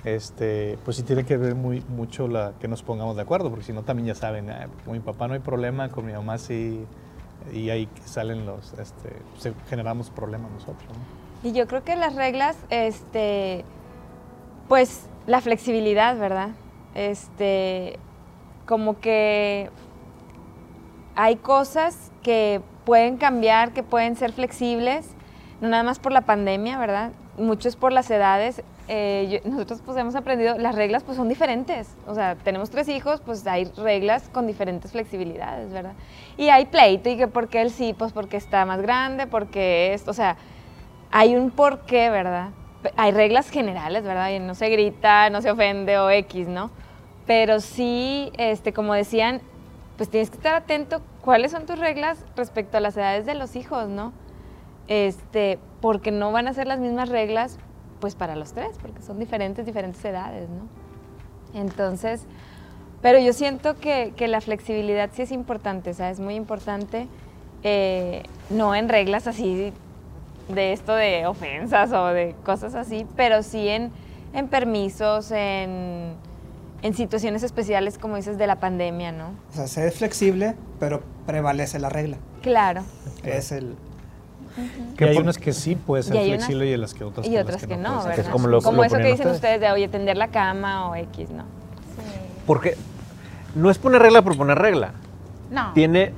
este, 0.03 0.77
pues 0.83 0.97
sí 0.97 1.03
tiene 1.03 1.25
que 1.25 1.37
ver 1.37 1.55
muy, 1.55 1.81
mucho 1.89 2.27
la, 2.27 2.53
que 2.59 2.67
nos 2.67 2.81
pongamos 2.83 3.15
de 3.15 3.21
acuerdo, 3.21 3.49
porque 3.49 3.65
si 3.65 3.73
no 3.73 3.83
también 3.83 4.07
ya 4.07 4.15
saben, 4.15 4.49
"Ah, 4.49 4.67
con 4.83 4.93
mi 4.93 4.99
papá 4.99 5.27
no 5.27 5.33
hay 5.35 5.39
problema, 5.39 5.89
con 5.89 6.05
mi 6.05 6.13
mamá 6.13 6.37
sí, 6.37 6.85
y 7.53 7.69
ahí 7.69 7.87
salen 8.05 8.45
los, 8.45 8.73
este, 8.73 9.13
generamos 9.69 10.09
problemas 10.09 10.51
nosotros. 10.51 10.89
¿no? 10.89 11.49
Y 11.49 11.53
yo 11.53 11.67
creo 11.67 11.83
que 11.83 11.95
las 11.95 12.15
reglas, 12.15 12.57
este, 12.69 13.65
pues 14.67 15.07
la 15.27 15.41
flexibilidad, 15.41 16.17
¿verdad? 16.17 16.49
Este, 16.93 17.97
como 18.65 18.99
que 18.99 19.69
hay 21.15 21.35
cosas 21.37 22.11
que 22.21 22.61
pueden 22.85 23.17
cambiar, 23.17 23.73
que 23.73 23.83
pueden 23.83 24.15
ser 24.15 24.33
flexibles, 24.33 25.07
no 25.61 25.69
nada 25.69 25.83
más 25.83 25.99
por 25.99 26.11
la 26.11 26.21
pandemia, 26.21 26.77
¿verdad? 26.77 27.11
Muchos 27.37 27.75
por 27.75 27.93
las 27.93 28.09
edades. 28.11 28.61
Eh, 28.87 29.41
nosotros 29.45 29.81
pues 29.85 29.97
hemos 29.97 30.15
aprendido, 30.15 30.57
las 30.57 30.75
reglas 30.75 31.03
pues 31.03 31.17
son 31.17 31.29
diferentes. 31.29 31.95
O 32.07 32.13
sea, 32.13 32.35
tenemos 32.35 32.69
tres 32.69 32.89
hijos, 32.89 33.21
pues 33.21 33.45
hay 33.47 33.65
reglas 33.77 34.29
con 34.29 34.47
diferentes 34.47 34.91
flexibilidades, 34.91 35.71
¿verdad? 35.71 35.93
Y 36.37 36.49
hay 36.49 36.65
pleito 36.65 37.09
y 37.09 37.17
que 37.17 37.27
porque 37.27 37.61
él 37.61 37.71
sí, 37.71 37.93
pues 37.97 38.11
porque 38.11 38.37
está 38.37 38.65
más 38.65 38.81
grande, 38.81 39.27
porque 39.27 39.93
esto, 39.93 40.11
o 40.11 40.13
sea, 40.13 40.35
hay 41.11 41.35
un 41.35 41.51
porqué, 41.51 42.09
¿verdad? 42.09 42.49
Hay 42.97 43.11
reglas 43.11 43.49
generales, 43.49 44.03
¿verdad? 44.03 44.31
Y 44.31 44.39
no 44.39 44.55
se 44.55 44.69
grita, 44.69 45.29
no 45.29 45.41
se 45.41 45.51
ofende 45.51 45.97
o 45.99 46.09
X, 46.09 46.47
¿no? 46.47 46.71
Pero 47.27 47.59
sí, 47.59 48.31
este, 48.37 48.73
como 48.73 48.93
decían, 48.93 49.41
pues 49.97 50.09
tienes 50.09 50.31
que 50.31 50.37
estar 50.37 50.55
atento 50.55 51.01
cuáles 51.21 51.51
son 51.51 51.65
tus 51.65 51.77
reglas 51.77 52.25
respecto 52.35 52.77
a 52.77 52.79
las 52.79 52.97
edades 52.97 53.25
de 53.25 53.35
los 53.35 53.55
hijos, 53.55 53.87
¿no? 53.87 54.13
Este, 54.91 55.57
porque 55.79 56.11
no 56.11 56.33
van 56.33 56.49
a 56.49 56.53
ser 56.53 56.67
las 56.67 56.79
mismas 56.79 57.07
reglas, 57.07 57.57
pues 58.01 58.15
para 58.15 58.35
los 58.35 58.51
tres, 58.51 58.71
porque 58.81 59.01
son 59.01 59.19
diferentes, 59.19 59.65
diferentes 59.65 60.03
edades, 60.03 60.49
¿no? 60.49 60.67
Entonces, 61.57 62.25
Pero 63.01 63.19
yo 63.19 63.33
siento 63.33 63.77
que, 63.77 64.13
que 64.15 64.27
la 64.27 64.41
flexibilidad 64.41 65.09
sí 65.11 65.23
es 65.23 65.31
importante, 65.31 65.89
o 65.89 65.93
sea, 65.93 66.11
es 66.11 66.19
muy 66.19 66.35
importante, 66.35 67.07
eh, 67.63 68.23
no 68.49 68.75
en 68.75 68.89
reglas 68.89 69.27
así 69.27 69.73
de 70.49 70.73
esto 70.73 70.93
de 70.93 71.25
ofensas 71.25 71.91
o 71.93 72.07
de 72.07 72.35
cosas 72.43 72.75
así, 72.75 73.07
pero 73.15 73.41
sí 73.41 73.67
en, 73.67 73.91
en 74.33 74.47
permisos, 74.47 75.31
en, 75.31 76.13
en 76.83 76.93
situaciones 76.93 77.41
especiales, 77.41 77.97
como 77.97 78.17
dices, 78.17 78.37
de 78.37 78.45
la 78.45 78.57
pandemia, 78.57 79.11
¿no? 79.11 79.33
O 79.51 79.53
sea, 79.55 79.67
ser 79.67 79.91
flexible, 79.91 80.55
pero 80.79 81.01
prevalece 81.25 81.79
la 81.79 81.89
regla. 81.89 82.17
Claro. 82.41 82.83
Es 83.23 83.51
el... 83.51 83.75
Que 84.97 85.05
hay 85.05 85.17
unas 85.17 85.37
que 85.37 85.53
sí 85.53 85.75
puede 85.75 86.03
ser 86.03 86.15
Y 86.15 86.19
hay 86.19 86.27
unas- 86.29 86.39
flexible 86.45 86.67
y 86.71 86.77
las 86.77 86.93
que 86.93 87.03
otras 87.03 87.27
Y 87.27 87.37
otras 87.37 87.65
que 87.65 87.77
no, 87.77 88.01
ser. 88.01 88.09
¿verdad? 88.09 88.25
es 88.25 88.31
como 88.31 88.47
lo- 88.47 88.59
lo 88.61 88.83
eso 88.83 88.97
que 88.97 89.03
dicen 89.03 89.11
ustedes. 89.27 89.35
ustedes 89.35 89.61
de, 89.61 89.71
oye, 89.71 89.87
tender 89.87 90.17
la 90.17 90.27
cama 90.27 90.89
o 90.89 90.95
X, 90.95 91.29
¿no? 91.31 91.43
Porque 92.45 92.75
no 93.55 93.69
es 93.69 93.77
poner 93.77 94.01
regla 94.01 94.21
por 94.21 94.37
poner 94.37 94.57
regla. 94.57 94.91
No. 95.51 95.73
Tiene, 95.73 96.13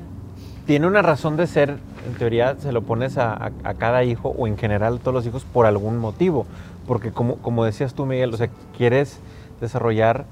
tiene 0.65 0.87
una 0.87 1.01
razón 1.01 1.37
de 1.37 1.47
ser, 1.47 1.77
en 2.07 2.13
teoría 2.17 2.55
se 2.59 2.71
lo 2.71 2.81
pones 2.81 3.17
a, 3.17 3.33
a- 3.33 3.51
a 3.63 3.73
cada 3.75 4.03
hijo 4.03 4.29
o 4.37 4.47
en 4.47 4.57
general 4.57 4.95
a 4.95 4.99
todos 4.99 5.13
los 5.13 5.25
hijos 5.25 5.43
por 5.45 5.65
algún 5.65 5.97
motivo. 5.97 6.45
Porque 6.87 7.11
como, 7.11 7.37
como 7.37 7.63
decías 7.65 7.93
tú, 7.93 8.05
Miguel, 8.05 8.33
o 8.33 8.37
sea, 8.37 8.49
quieres 8.77 9.19
desarrollar 9.61 10.25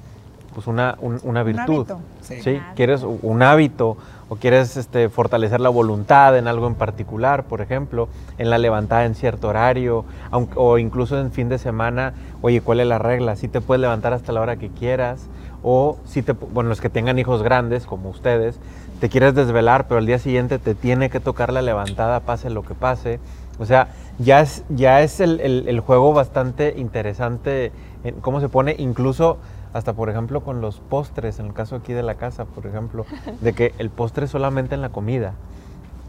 pues 0.53 0.67
una, 0.67 0.95
un- 1.01 1.19
una 1.23 1.43
virtud. 1.43 1.61
hábito. 1.89 1.99
Sí. 2.21 2.41
Sí, 2.41 2.61
quieres 2.75 3.03
un 3.03 3.41
hábito 3.43 3.97
o 4.29 4.35
quieres 4.37 4.77
este, 4.77 5.09
fortalecer 5.09 5.59
la 5.59 5.69
voluntad 5.69 6.37
en 6.37 6.47
algo 6.47 6.67
en 6.67 6.75
particular, 6.75 7.43
por 7.43 7.61
ejemplo, 7.61 8.07
en 8.37 8.49
la 8.49 8.57
levantada 8.57 9.05
en 9.05 9.15
cierto 9.15 9.49
horario, 9.49 10.05
aunque- 10.29 10.53
o 10.57 10.77
incluso 10.77 11.19
en 11.19 11.31
fin 11.31 11.49
de 11.49 11.57
semana, 11.57 12.13
oye, 12.41 12.61
¿cuál 12.61 12.79
es 12.79 12.87
la 12.87 12.97
regla? 12.99 13.35
Si 13.35 13.47
te 13.47 13.59
puedes 13.61 13.81
levantar 13.81 14.13
hasta 14.13 14.31
la 14.31 14.41
hora 14.41 14.55
que 14.57 14.69
quieras, 14.69 15.27
o 15.63 15.97
si 16.05 16.21
te, 16.21 16.31
bueno, 16.31 16.69
los 16.69 16.81
que 16.81 16.89
tengan 16.89 17.19
hijos 17.19 17.43
grandes, 17.43 17.85
como 17.85 18.09
ustedes, 18.09 18.57
te 18.99 19.09
quieres 19.09 19.35
desvelar, 19.35 19.87
pero 19.87 19.97
al 19.99 20.05
día 20.05 20.17
siguiente 20.19 20.59
te 20.59 20.75
tiene 20.75 21.09
que 21.09 21.19
tocar 21.19 21.51
la 21.51 21.61
levantada, 21.61 22.19
pase 22.21 22.49
lo 22.49 22.63
que 22.63 22.73
pase. 22.73 23.19
O 23.59 23.65
sea, 23.65 23.89
ya 24.17 24.39
es, 24.41 24.63
ya 24.69 25.01
es 25.01 25.19
el, 25.19 25.39
el- 25.41 25.67
el 25.67 25.79
juego 25.81 26.13
bastante 26.13 26.73
interesante 26.77 27.71
en 28.03 28.15
cómo 28.21 28.39
se 28.39 28.49
pone, 28.49 28.75
incluso 28.79 29.37
hasta 29.73 29.93
por 29.93 30.09
ejemplo 30.09 30.41
con 30.41 30.61
los 30.61 30.79
postres, 30.79 31.39
en 31.39 31.47
el 31.47 31.53
caso 31.53 31.75
aquí 31.75 31.93
de 31.93 32.03
la 32.03 32.15
casa, 32.15 32.45
por 32.45 32.65
ejemplo, 32.65 33.05
de 33.41 33.53
que 33.53 33.73
el 33.77 33.89
postre 33.89 34.25
es 34.25 34.31
solamente 34.31 34.75
en 34.75 34.81
la 34.81 34.89
comida, 34.89 35.33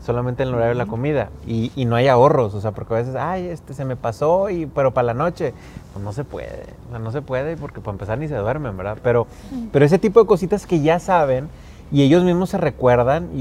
solamente 0.05 0.43
en 0.43 0.49
el 0.49 0.55
horario 0.57 0.71
de 0.71 0.79
la 0.79 0.87
comida, 0.87 1.31
y, 1.47 1.71
y 1.77 1.85
no 1.85 1.97
hay 1.97 2.09
ahorros, 2.09 2.55
o 2.55 2.61
sea, 2.61 2.73
porque 2.73 2.95
a 2.95 2.97
veces, 2.99 3.15
ay, 3.15 3.47
este 3.47 3.73
se 3.75 3.85
me 3.85 3.97
pasó, 3.97 4.51
y, 4.51 4.67
pero 4.67 4.93
para 4.93 5.07
la 5.07 5.15
noche, 5.15 5.55
pues 5.93 6.05
no 6.05 6.13
se 6.13 6.25
puede, 6.25 6.67
no 6.91 7.13
se 7.13 7.23
puede 7.23 7.57
porque 7.57 7.81
para 7.81 7.93
empezar 7.93 8.19
ni 8.19 8.29
se 8.29 8.37
duermen, 8.37 8.77
¿verdad? 8.77 8.99
Pero, 9.03 9.27
pero 9.73 9.85
ese 9.85 9.99
tipo 9.99 10.21
de 10.21 10.27
cositas 10.27 10.67
que 10.67 10.81
ya 10.81 10.99
saben, 10.99 11.49
y 11.93 12.03
ellos 12.03 12.25
mismos 12.25 12.51
se 12.51 12.59
recuerdan 12.59 13.29
y, 13.35 13.41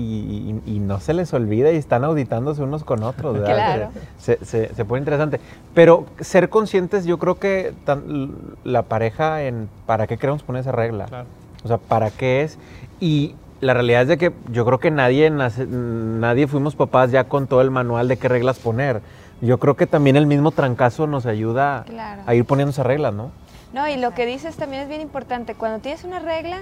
y- 0.66 0.76
y 0.76 0.80
no 0.80 1.00
se 1.00 1.14
les 1.14 1.34
olvida 1.34 1.72
y 1.72 1.78
están 1.78 2.04
auditándose 2.04 2.62
unos 2.62 2.84
con 2.84 3.02
otros, 3.04 3.34
¿verdad? 3.40 3.54
Claro. 3.56 3.90
Se, 4.18 4.44
se- 4.44 4.74
se 4.76 4.86
pone 4.86 5.00
interesante. 5.00 5.40
Pero 5.74 6.06
ser 6.20 6.50
conscientes, 6.50 7.06
yo 7.06 7.18
creo 7.18 7.36
que 7.36 7.74
tan- 7.86 8.32
la 8.64 8.84
pareja, 8.84 9.44
en 9.44 9.70
¿para 9.86 10.06
qué 10.08 10.18
queremos 10.18 10.44
poner 10.44 10.62
esa 10.62 10.72
regla? 10.74 11.06
Claro. 11.06 11.26
O 11.64 11.68
sea, 11.68 11.78
¿para 11.78 12.12
qué 12.12 12.42
es? 12.42 12.58
Y 13.00 13.36
la 13.62 13.74
realidad 13.74 14.02
es 14.02 14.08
de 14.10 14.18
que 14.18 14.34
yo 14.52 14.66
creo 14.66 14.80
que 14.80 14.92
nadie, 14.92 15.30
nace- 15.30 15.68
nadie 15.68 16.48
fuimos 16.48 16.76
papás 16.76 17.12
ya 17.12 17.24
con 17.26 17.48
todo 17.48 17.62
el 17.62 17.72
manual 17.72 18.08
de 18.08 18.18
qué 18.18 18.28
reglas 18.28 18.60
poner. 18.60 19.02
Yo 19.40 19.60
creo 19.60 19.76
que 19.76 19.88
también 19.88 20.18
el 20.18 20.28
mismo 20.28 20.52
trancazo 20.52 21.08
nos 21.08 21.26
ayuda 21.26 21.84
Claro. 21.88 22.22
a 22.26 22.36
ir 22.36 22.46
poniendo 22.46 22.72
esas 22.72 22.86
reglas, 22.86 23.14
¿no? 23.14 23.32
No, 23.74 23.88
y 23.88 23.96
lo 23.96 24.12
que 24.14 24.26
dices 24.26 24.56
también 24.58 24.82
es 24.84 24.90
bien 24.90 25.02
importante. 25.02 25.56
Cuando 25.56 25.80
tienes 25.80 26.04
una 26.04 26.20
regla, 26.20 26.58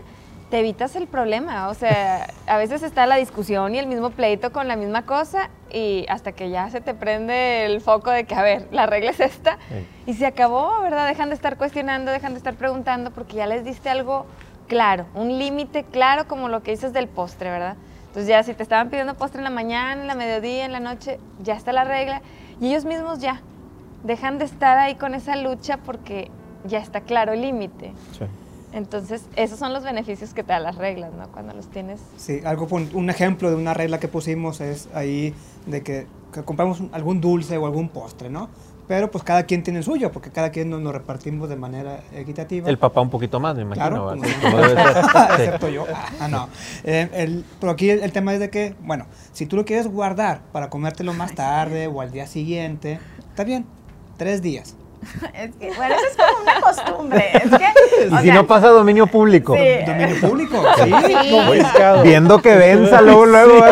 te 0.50 0.60
evitas 0.60 0.96
el 0.96 1.08
problema. 1.08 1.70
O 1.70 1.74
sea, 1.74 2.28
a 2.48 2.58
veces 2.58 2.84
está 2.84 3.06
la 3.06 3.16
discusión 3.16 3.76
y 3.76 3.80
el 3.80 3.88
mismo 3.88 4.10
pleito 4.10 4.52
con 4.52 4.68
la 4.68 4.76
misma 4.76 5.06
cosa 5.06 5.50
y 5.72 6.06
hasta 6.10 6.32
que 6.32 6.50
ya 6.50 6.70
se 6.70 6.82
te 6.82 6.94
prende 6.94 7.66
el 7.66 7.82
foco 7.82 8.10
de 8.10 8.24
que, 8.24 8.36
a 8.36 8.42
ver, 8.42 8.68
la 8.72 8.86
regla 8.86 9.12
es 9.12 9.20
esta 9.20 9.58
y 10.06 10.14
se 10.16 10.26
acabó, 10.26 10.82
¿verdad? 10.82 11.08
Dejan 11.08 11.30
de 11.30 11.36
estar 11.36 11.58
cuestionando, 11.58 12.12
dejan 12.12 12.34
de 12.34 12.38
estar 12.38 12.56
preguntando 12.56 13.12
porque 13.12 13.38
ya 13.38 13.46
les 13.46 13.64
diste 13.64 13.90
algo 13.90 14.26
claro, 14.68 15.06
un 15.16 15.38
límite 15.38 15.84
claro 15.84 16.28
como 16.28 16.50
lo 16.50 16.62
que 16.64 16.72
dices 16.72 16.94
del 16.94 17.08
postre, 17.08 17.50
¿verdad? 17.50 17.76
Entonces 18.08 18.28
ya 18.28 18.42
si 18.42 18.54
te 18.54 18.64
estaban 18.64 18.90
pidiendo 18.90 19.14
postre 19.16 19.40
en 19.40 19.44
la 19.44 19.50
mañana, 19.52 20.02
en 20.02 20.08
la 20.08 20.16
mediodía, 20.16 20.66
en 20.66 20.72
la 20.72 20.80
noche, 20.80 21.20
ya 21.40 21.54
está 21.54 21.72
la 21.74 21.84
regla 21.84 22.22
y 22.60 22.70
ellos 22.70 22.86
mismos 22.86 23.20
ya 23.20 23.42
dejan 24.04 24.40
de 24.40 24.46
estar 24.46 24.78
ahí 24.78 24.96
con 24.96 25.14
esa 25.14 25.36
lucha 25.36 25.78
porque 25.78 26.32
ya 26.66 26.80
está 26.80 27.02
claro 27.02 27.34
el 27.34 27.42
límite. 27.42 27.94
Sí. 28.18 28.26
Entonces, 28.72 29.24
esos 29.36 29.58
son 29.58 29.74
los 29.74 29.84
beneficios 29.84 30.34
que 30.34 30.44
te 30.44 30.54
dan 30.54 30.64
las 30.64 30.76
reglas, 30.76 31.12
¿no? 31.14 31.28
Cuando 31.32 31.54
los 31.54 31.68
tienes. 31.70 32.00
Sí, 32.18 32.42
algo, 32.46 32.68
un 32.94 33.10
ejemplo 33.10 33.50
de 33.50 33.56
una 33.56 33.74
regla 33.74 34.00
que 34.00 34.08
pusimos 34.08 34.62
es 34.62 34.88
ahí 34.94 35.34
de 35.66 35.82
que, 35.82 36.08
que 36.34 36.44
compramos 36.44 36.82
algún 36.92 37.20
dulce 37.22 37.58
o 37.58 37.66
algún 37.66 37.90
postre, 37.90 38.30
¿no? 38.30 38.50
Pero 38.88 39.12
pues 39.12 39.24
cada 39.24 39.44
quien 39.44 39.62
tiene 39.62 39.80
el 39.80 39.86
suyo, 39.86 40.12
porque 40.12 40.32
cada 40.32 40.50
quien 40.50 40.70
nos 40.72 40.82
lo 40.82 40.92
repartimos 40.92 41.48
de 41.48 41.56
manera 41.56 42.00
equitativa. 42.12 42.68
El 42.70 42.80
papá 42.80 43.02
un 43.02 43.12
poquito 43.12 43.40
más, 43.40 43.56
me 43.56 43.62
imagino. 43.62 43.86
Claro, 43.88 44.06
¿verdad? 44.08 44.24
como- 44.24 44.28
Sí, 44.28 44.42
como 44.42 44.58
debe 44.58 44.84
ser. 44.94 45.04
Sí. 45.04 45.44
excepto 45.44 45.70
yo. 45.70 45.86
Ah, 46.20 46.28
no. 46.28 46.50
Eh, 46.84 47.08
el- 47.14 47.46
pero 47.60 47.72
aquí 47.72 47.90
el, 47.92 48.02
el 48.02 48.12
tema 48.12 48.34
es 48.34 48.40
de 48.40 48.50
que, 48.50 48.76
bueno, 48.82 49.06
si 49.32 49.46
tú 49.46 49.56
lo 49.58 49.66
quieres 49.66 49.88
guardar 49.88 50.42
para 50.52 50.70
comértelo 50.72 51.14
más 51.14 51.36
tarde 51.36 51.86
o 51.88 52.02
al 52.02 52.10
día 52.12 52.26
siguiente, 52.26 53.00
está 53.30 53.44
bien, 53.44 53.66
tres 54.18 54.42
días. 54.42 54.76
Es 55.34 55.56
que, 55.56 55.72
bueno, 55.76 55.96
eso 55.96 56.06
es 56.10 56.18
como 56.18 56.42
una 56.42 56.62
costumbre. 56.62 57.32
Es 57.34 57.50
que, 57.50 58.06
Y 58.06 58.18
si 58.18 58.24
sea, 58.24 58.34
no 58.34 58.48
pasa 58.48 58.68
a 58.68 58.72
dominio 58.72 59.08
público. 59.08 59.56
Sí. 59.56 59.86
Dominio 59.86 60.22
público, 60.22 60.64
sí. 60.78 60.94
Sí. 61.06 61.64
Viendo 62.04 62.42
que 62.42 62.56
venza 62.56 63.02
luego, 63.02 63.26
luego. 63.26 63.64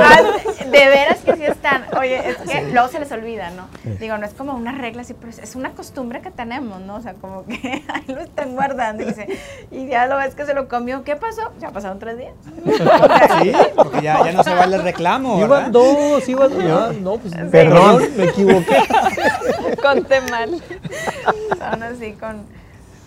De 0.72 0.90
veras 0.90 1.20
que 1.20 1.36
sí 1.36 1.44
están. 1.46 1.86
Oye, 1.98 2.30
es 2.30 2.38
que 2.38 2.70
luego 2.72 2.88
se 2.88 3.00
les 3.00 3.12
olvida, 3.12 3.50
¿no? 3.52 3.68
Digo, 4.00 4.18
no 4.18 4.26
es 4.26 4.34
como 4.34 4.54
una 4.54 4.72
regla 4.72 5.02
así, 5.02 5.14
pero 5.14 5.30
es- 5.32 5.56
una 5.56 5.72
costumbre 5.72 6.22
que 6.22 6.32
tenemos, 6.32 6.82
¿no? 6.82 6.96
O 6.96 7.02
sea, 7.02 7.14
como 7.16 7.46
que 7.46 7.84
ahí 7.94 8.04
lo 8.08 8.22
están 8.22 8.54
guardando 8.54 9.04
y, 9.04 9.08
dice, 9.08 9.28
y 9.72 9.88
ya 9.88 10.08
lo 10.08 10.18
ves 10.18 10.36
que 10.36 10.46
se 10.46 10.54
lo 10.54 10.68
comió. 10.68 11.04
¿Qué 11.04 11.16
pasó? 11.16 11.52
Ya 11.60 11.72
pasaron 11.72 12.00
tres 12.00 12.18
días. 12.18 12.34
Sí, 13.42 13.52
porque 13.76 14.02
ya, 14.02 14.24
ya 14.24 14.32
no 14.32 14.44
se 14.44 14.54
vale 14.54 14.76
el 14.78 14.84
reclamo, 14.84 15.38
¿verdad? 15.40 15.60
Iban 15.60 15.72
dos, 15.72 16.28
iban 16.30 16.52
ah, 16.72 16.92
no, 17.00 17.18
pues 17.18 17.34
Perdón. 17.52 18.04
me 18.16 18.24
equivoqué. 18.26 18.78
Conté 19.82 20.22
mal. 20.22 20.62
Son 21.60 21.84
así 21.84 22.14
con... 22.14 22.57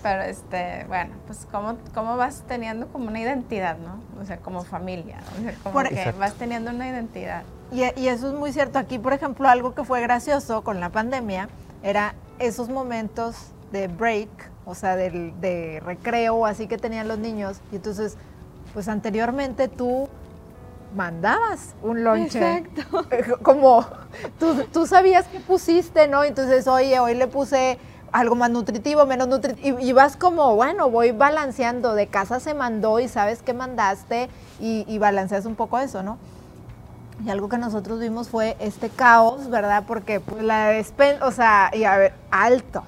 Pero, 0.02 0.23
este, 0.23 0.85
bueno, 0.88 1.14
pues 1.26 1.47
cómo, 1.50 1.76
cómo 1.95 2.16
vas 2.16 2.42
teniendo 2.49 2.88
como 2.88 3.09
una 3.09 3.21
identidad, 3.21 3.76
¿no? 3.78 4.00
O 4.21 4.25
sea, 4.25 4.38
como 4.38 4.64
familia. 4.64 5.19
O 5.38 5.42
sea, 5.42 5.54
como 5.62 5.73
Por- 5.75 5.88
que 5.88 5.95
Exacto. 5.97 6.21
vas 6.21 6.35
teniendo 6.35 6.71
una 6.71 6.88
identidad. 6.88 7.42
Y, 7.73 7.83
y 8.00 8.09
eso 8.09 8.28
es 8.28 8.35
muy 8.35 8.52
cierto. 8.52 8.78
Aquí, 8.78 8.99
por 8.99 9.12
ejemplo, 9.12 9.49
algo 9.49 9.75
que 9.75 9.85
fue 9.85 10.00
gracioso 10.00 10.62
con 10.64 10.80
la 10.80 10.88
pandemia 10.90 11.49
era 11.83 12.14
esos 12.38 12.69
momentos 12.69 13.37
de 13.73 13.88
break, 13.88 14.28
o 14.64 14.75
sea, 14.75 14.97
del, 14.97 15.38
de 15.40 15.80
recreo 15.85 16.47
así 16.47 16.66
que 16.66 16.78
tenían 16.78 17.07
los 17.07 17.19
niños. 17.19 17.61
Y 17.71 17.76
entonces, 17.76 18.16
pues 18.73 18.88
anteriormente 18.88 19.69
tú 19.69 20.09
mandabas 20.97 21.75
un 21.83 22.02
lonche. 22.04 22.38
Exacto. 22.57 23.04
Como 23.42 23.87
tú, 24.38 24.64
tú 24.73 24.87
sabías 24.87 25.26
que 25.28 25.40
pusiste, 25.40 26.09
¿no? 26.09 26.25
Entonces, 26.25 26.66
oye, 26.66 26.99
hoy 26.99 27.14
le 27.14 27.26
puse 27.26 27.78
algo 28.12 28.35
más 28.35 28.50
nutritivo, 28.50 29.07
menos 29.07 29.29
nutritivo. 29.29 29.79
Y, 29.81 29.88
y 29.88 29.93
vas 29.93 30.17
como, 30.17 30.55
bueno, 30.55 30.90
voy 30.90 31.12
balanceando. 31.12 31.95
De 31.95 32.07
casa 32.07 32.40
se 32.40 32.55
mandó 32.55 33.00
y 33.00 33.09
sabes 33.09 33.43
qué 33.43 33.55
mandaste 33.55 34.29
y, 34.61 34.85
y 34.88 34.99
balanceas 34.99 35.47
un 35.47 35.55
poco 35.55 35.79
eso, 35.79 36.02
¿no? 36.02 36.19
Y 37.25 37.29
algo 37.29 37.49
que 37.49 37.59
nosotros 37.59 38.00
vimos 38.00 38.29
fue 38.29 38.57
este 38.61 38.88
caos, 38.88 39.50
¿verdad? 39.50 39.85
Porque 39.87 40.21
pues 40.21 40.43
la 40.43 40.69
despensa, 40.69 41.26
o 41.26 41.33
sea, 41.33 41.71
y 41.73 41.85
a 41.85 41.97
ver, 41.99 42.14
alto. 42.31 42.83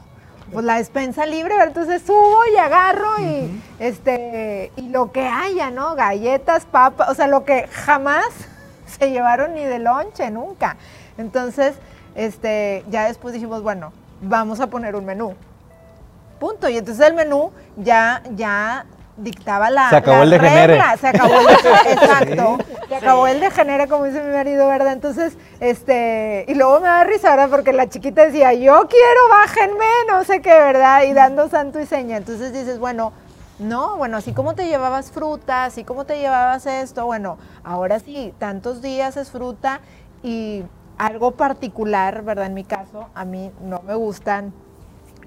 Pues 0.50 0.64
la 0.64 0.76
despensa 0.76 1.24
libre, 1.24 1.54
¿verdad? 1.54 1.68
entonces 1.68 2.02
subo 2.02 2.40
y 2.52 2.58
agarro 2.58 3.18
y 3.20 3.62
este 3.78 4.70
y 4.76 4.88
lo 4.90 5.10
que 5.10 5.26
haya, 5.26 5.70
¿no? 5.70 5.94
Galletas, 5.94 6.66
papas, 6.66 7.08
o 7.08 7.14
sea, 7.14 7.26
lo 7.26 7.44
que 7.44 7.68
jamás 7.68 8.26
se 8.86 9.10
llevaron 9.10 9.54
ni 9.54 9.64
de 9.64 9.78
lonche, 9.78 10.30
nunca. 10.30 10.76
Entonces, 11.16 11.74
este, 12.14 12.84
ya 12.90 13.06
después 13.06 13.32
dijimos, 13.32 13.62
bueno, 13.62 13.92
vamos 14.22 14.60
a 14.60 14.68
poner 14.68 14.96
un 14.96 15.04
menú. 15.04 15.34
Punto. 16.38 16.68
Y 16.68 16.78
entonces 16.78 17.06
el 17.06 17.14
menú 17.14 17.52
ya, 17.76 18.22
ya 18.34 18.86
dictaba 19.16 19.68
la, 19.70 19.90
Se 19.90 19.96
acabó 19.96 20.22
el 20.22 20.30
degenere. 20.30 20.66
regla, 20.78 20.96
se 20.96 21.06
acabó 21.08 21.34
el 21.38 21.46
de- 21.46 21.52
exacto. 21.92 22.58
Se 22.88 22.96
acabó 22.96 23.26
el 23.26 23.40
degenere, 23.40 23.86
como 23.88 24.04
dice 24.04 24.22
mi 24.22 24.32
marido, 24.32 24.66
¿verdad? 24.68 24.92
Entonces, 24.94 25.36
este, 25.60 26.44
y 26.48 26.54
luego 26.54 26.80
me 26.80 26.88
da 26.88 27.04
risa, 27.04 27.30
¿verdad? 27.30 27.50
Porque 27.50 27.72
la 27.72 27.88
chiquita 27.88 28.24
decía, 28.24 28.52
yo 28.54 28.88
quiero, 28.88 29.20
bájenme, 29.30 29.84
no 30.08 30.24
sé 30.24 30.40
qué, 30.40 30.50
¿verdad? 30.54 31.02
Y 31.04 31.12
dando 31.12 31.48
santo 31.48 31.78
y 31.78 31.86
seña. 31.86 32.16
Entonces 32.16 32.52
dices, 32.52 32.78
bueno, 32.78 33.12
no, 33.58 33.96
bueno, 33.96 34.16
así 34.16 34.32
como 34.32 34.54
te 34.54 34.66
llevabas 34.66 35.12
fruta, 35.12 35.66
así 35.66 35.84
como 35.84 36.04
te 36.04 36.18
llevabas 36.18 36.66
esto, 36.66 37.06
bueno, 37.06 37.38
ahora 37.62 38.00
sí, 38.00 38.34
tantos 38.38 38.82
días 38.82 39.16
es 39.16 39.30
fruta 39.30 39.80
y 40.22 40.64
algo 41.02 41.32
particular, 41.32 42.22
¿verdad? 42.22 42.46
En 42.46 42.54
mi 42.54 42.62
caso, 42.64 43.06
a 43.14 43.24
mí 43.24 43.50
no 43.60 43.82
me 43.82 43.94
gustan 43.94 44.52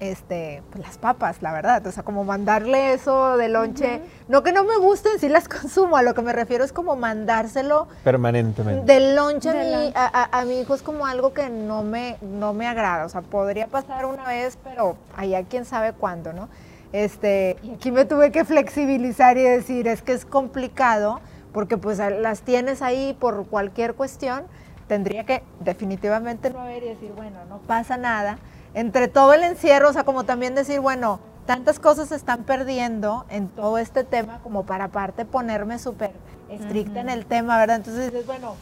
este, 0.00 0.62
pues 0.70 0.84
las 0.86 0.96
papas, 0.98 1.40
la 1.42 1.52
verdad. 1.52 1.86
O 1.86 1.92
sea, 1.92 2.02
como 2.02 2.24
mandarle 2.24 2.92
eso 2.94 3.36
de 3.36 3.48
lonche. 3.48 4.00
No 4.28 4.42
que 4.42 4.52
no 4.52 4.64
me 4.64 4.76
gusten, 4.78 5.18
sí 5.18 5.28
las 5.28 5.48
consumo. 5.48 5.96
A 5.96 6.02
lo 6.02 6.14
que 6.14 6.22
me 6.22 6.32
refiero 6.32 6.64
es 6.64 6.72
como 6.72 6.96
mandárselo 6.96 7.88
Permanentemente. 8.04 8.90
De 8.90 9.00
mi, 9.00 9.14
lonche. 9.14 9.92
a, 9.94 10.06
a- 10.32 10.40
a 10.40 10.44
mi 10.46 10.60
hijo 10.60 10.74
es 10.74 10.82
como 10.82 11.06
algo 11.06 11.32
que 11.34 11.48
no 11.50 11.82
me, 11.82 12.16
no 12.22 12.54
me 12.54 12.66
agrada. 12.66 13.04
O 13.04 13.08
sea, 13.10 13.20
podría 13.22 13.66
pasar 13.66 14.06
una 14.06 14.24
vez, 14.26 14.58
pero 14.64 14.96
allá 15.16 15.42
quién 15.48 15.64
sabe 15.66 15.92
cuándo, 15.92 16.32
¿no? 16.32 16.48
Este, 16.92 17.56
y 17.62 17.74
aquí 17.74 17.90
me 17.90 18.04
tuve 18.06 18.30
que 18.32 18.44
flexibilizar 18.46 19.36
y 19.36 19.42
decir, 19.42 19.88
es 19.88 20.00
que 20.02 20.12
es 20.12 20.24
complicado, 20.24 21.20
porque 21.52 21.76
pues 21.76 21.98
las 21.98 22.40
tienes 22.42 22.80
ahí 22.80 23.14
por 23.18 23.46
cualquier 23.46 23.94
cuestión, 23.94 24.44
tendría 24.88 25.24
que 25.24 25.42
definitivamente 25.60 26.50
no 26.50 26.60
haber 26.60 26.82
y 26.82 26.88
decir, 26.88 27.12
bueno, 27.16 27.38
no 27.48 27.58
pasa 27.58 27.96
nada. 27.96 28.38
Entre 28.74 29.08
todo 29.08 29.32
el 29.34 29.42
encierro, 29.42 29.88
o 29.88 29.92
sea, 29.92 30.04
como 30.04 30.24
también 30.24 30.54
decir, 30.54 30.80
bueno, 30.80 31.18
tantas 31.46 31.78
cosas 31.78 32.08
se 32.08 32.16
están 32.16 32.44
perdiendo 32.44 33.24
en 33.30 33.48
todo 33.48 33.78
este 33.78 34.04
tema 34.04 34.38
como 34.42 34.64
para 34.64 34.84
aparte 34.84 35.24
ponerme 35.24 35.78
súper 35.78 36.10
estricta 36.50 37.00
en 37.00 37.08
el 37.08 37.26
tema, 37.26 37.58
¿verdad? 37.58 37.76
Entonces 37.76 38.06
dices, 38.06 38.26
bueno, 38.26 38.54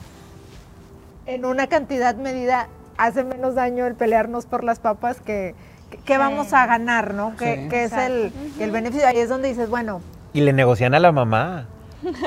en 1.26 1.44
una 1.44 1.66
cantidad 1.66 2.14
medida 2.14 2.68
hace 2.96 3.24
menos 3.24 3.54
daño 3.54 3.86
el 3.86 3.94
pelearnos 3.94 4.46
por 4.46 4.62
las 4.64 4.78
papas 4.78 5.20
que, 5.20 5.54
que, 5.90 5.96
que 5.98 6.12
Sí. 6.14 6.18
vamos 6.18 6.52
a 6.52 6.66
ganar, 6.66 7.14
¿no? 7.14 7.30
Sí. 7.32 7.36
que 7.68 7.84
es 7.84 7.92
el, 7.92 8.32
el 8.60 8.70
beneficio. 8.70 9.06
Ahí 9.08 9.18
es 9.18 9.28
donde 9.28 9.48
dices, 9.48 9.68
bueno, 9.68 10.00
Y 10.32 10.40
le 10.42 10.52
negocian 10.52 10.94
a 10.94 11.00
la 11.00 11.12
mamá. 11.12 11.66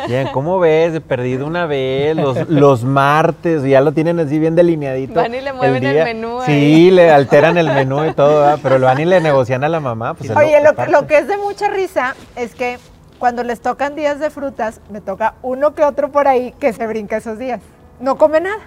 Bien, 0.07 0.29
¿cómo 0.34 0.60
ves? 0.60 0.96
He 0.96 1.01
perdido 1.01 1.46
una 1.46 1.65
vez, 1.65 2.15
los, 2.15 2.50
los 2.50 2.84
martes, 2.84 3.63
ya 3.63 3.81
lo 3.81 3.91
tienen 3.91 4.19
así 4.19 4.39
bien 4.39 4.55
delineadito. 4.55 5.13
Van 5.13 5.34
y 5.34 5.41
le 5.41 5.53
mueven 5.53 5.86
el 5.86 6.03
menú 6.03 6.39
Sí, 6.46 6.51
ahí. 6.51 6.91
le 6.91 7.10
alteran 7.12 7.57
el 7.57 7.67
menú 7.67 8.05
y 8.05 8.13
todo, 8.13 8.39
¿verdad? 8.41 8.60
pero 8.63 8.79
lo 8.79 8.88
van 8.88 9.00
y 9.00 9.05
le 9.05 9.22
negocian 9.22 9.63
a 9.63 9.69
la 9.69 9.79
mamá. 9.79 10.13
Pues 10.13 10.29
es 10.29 10.36
Oye, 10.38 10.62
lo, 10.63 10.74
parte. 10.74 10.91
lo 10.91 11.07
que 11.07 11.17
es 11.19 11.27
de 11.27 11.38
mucha 11.38 11.69
risa 11.69 12.15
es 12.36 12.55
que 12.55 12.79
cuando 13.19 13.43
les 13.43 13.62
tocan 13.62 13.96
días 13.96 14.19
de 14.19 14.29
frutas, 14.29 14.79
me 14.89 15.01
toca 15.01 15.36
uno 15.41 15.74
que 15.74 15.84
otro 15.84 16.12
por 16.12 16.27
ahí 16.27 16.53
que 16.60 16.74
se 16.74 16.86
brinca 16.88 17.17
esos 17.17 17.39
días. 17.39 17.62
No 18.00 18.17
come 18.17 18.41
nada. 18.41 18.60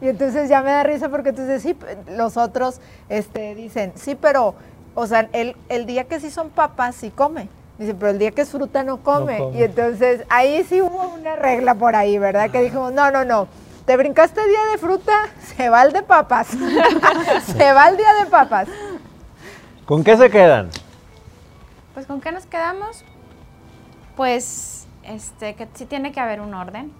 Y 0.00 0.08
entonces 0.08 0.48
ya 0.48 0.62
me 0.62 0.70
da 0.70 0.82
risa 0.82 1.08
porque 1.08 1.28
entonces 1.30 1.62
sí, 1.62 1.76
los 2.10 2.36
otros 2.36 2.80
este, 3.08 3.54
dicen, 3.54 3.92
sí, 3.94 4.14
pero, 4.14 4.54
o 4.94 5.06
sea, 5.06 5.28
el, 5.32 5.56
el 5.68 5.86
día 5.86 6.04
que 6.04 6.18
sí 6.20 6.30
son 6.30 6.50
papas, 6.50 6.96
sí 6.96 7.10
come. 7.14 7.48
Dice, 7.82 7.94
pero 7.94 8.12
el 8.12 8.18
día 8.20 8.30
que 8.30 8.42
es 8.42 8.50
fruta 8.50 8.84
no 8.84 8.98
come. 8.98 9.38
come. 9.38 9.58
Y 9.58 9.64
entonces 9.64 10.24
ahí 10.28 10.62
sí 10.62 10.80
hubo 10.80 11.08
una 11.14 11.34
regla 11.34 11.74
por 11.74 11.96
ahí, 11.96 12.16
¿verdad? 12.16 12.48
Que 12.48 12.60
dijimos, 12.60 12.92
no, 12.92 13.10
no, 13.10 13.24
no. 13.24 13.48
Te 13.84 13.96
brincaste 13.96 14.40
día 14.46 14.64
de 14.70 14.78
fruta, 14.78 15.12
se 15.56 15.68
va 15.68 15.82
el 15.82 15.92
de 15.92 16.04
papas. 16.04 16.46
se 17.44 17.72
va 17.72 17.88
el 17.88 17.96
día 17.96 18.14
de 18.14 18.26
papas. 18.30 18.68
¿Con 19.84 20.04
qué 20.04 20.16
se 20.16 20.30
quedan? 20.30 20.70
Pues 21.92 22.06
¿con 22.06 22.20
qué 22.20 22.30
nos 22.30 22.46
quedamos? 22.46 23.04
Pues 24.14 24.86
este 25.02 25.56
que 25.56 25.66
sí 25.74 25.84
tiene 25.84 26.12
que 26.12 26.20
haber 26.20 26.40
un 26.40 26.54
orden, 26.54 26.92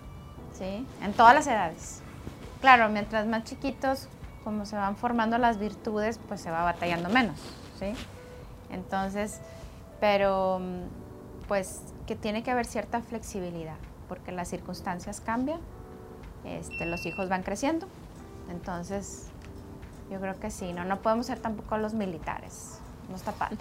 ¿sí? 0.59 0.85
En 1.01 1.13
todas 1.13 1.33
las 1.33 1.47
edades. 1.47 2.01
Claro, 2.61 2.89
mientras 2.89 3.27
más 3.27 3.45
chiquitos, 3.45 4.09
como 4.43 4.67
se 4.67 4.75
van 4.75 4.97
formando 4.97 5.39
las 5.39 5.59
virtudes, 5.59 6.19
pues 6.27 6.41
se 6.41 6.51
va 6.51 6.65
batallando 6.65 7.09
menos, 7.09 7.39
¿sí? 7.79 7.95
Entonces, 8.73 9.41
pero 10.03 10.59
mm, 10.59 11.47
pues 11.47 11.81
que 12.09 12.17
tiene 12.17 12.43
que 12.43 12.51
haber 12.51 12.67
cierta 12.67 13.01
flexibilidad, 13.03 13.77
porque 14.09 14.33
las 14.33 14.49
circunstancias 14.49 15.21
cambian, 15.21 15.61
este, 16.45 16.87
los 16.87 17.07
hijos 17.07 17.29
van 17.29 17.45
creciendo, 17.45 17.87
entonces 18.51 19.29
yo 20.11 20.19
creo 20.19 20.41
que 20.41 20.51
sí, 20.51 20.73
no, 20.73 20.85
no 20.85 21.01
podemos 21.03 21.27
ser 21.27 21.39
tampoco 21.39 21.77
los 21.77 21.95
militares, 21.95 22.81
no 23.09 23.15
está 23.15 23.31
padre. 23.31 23.59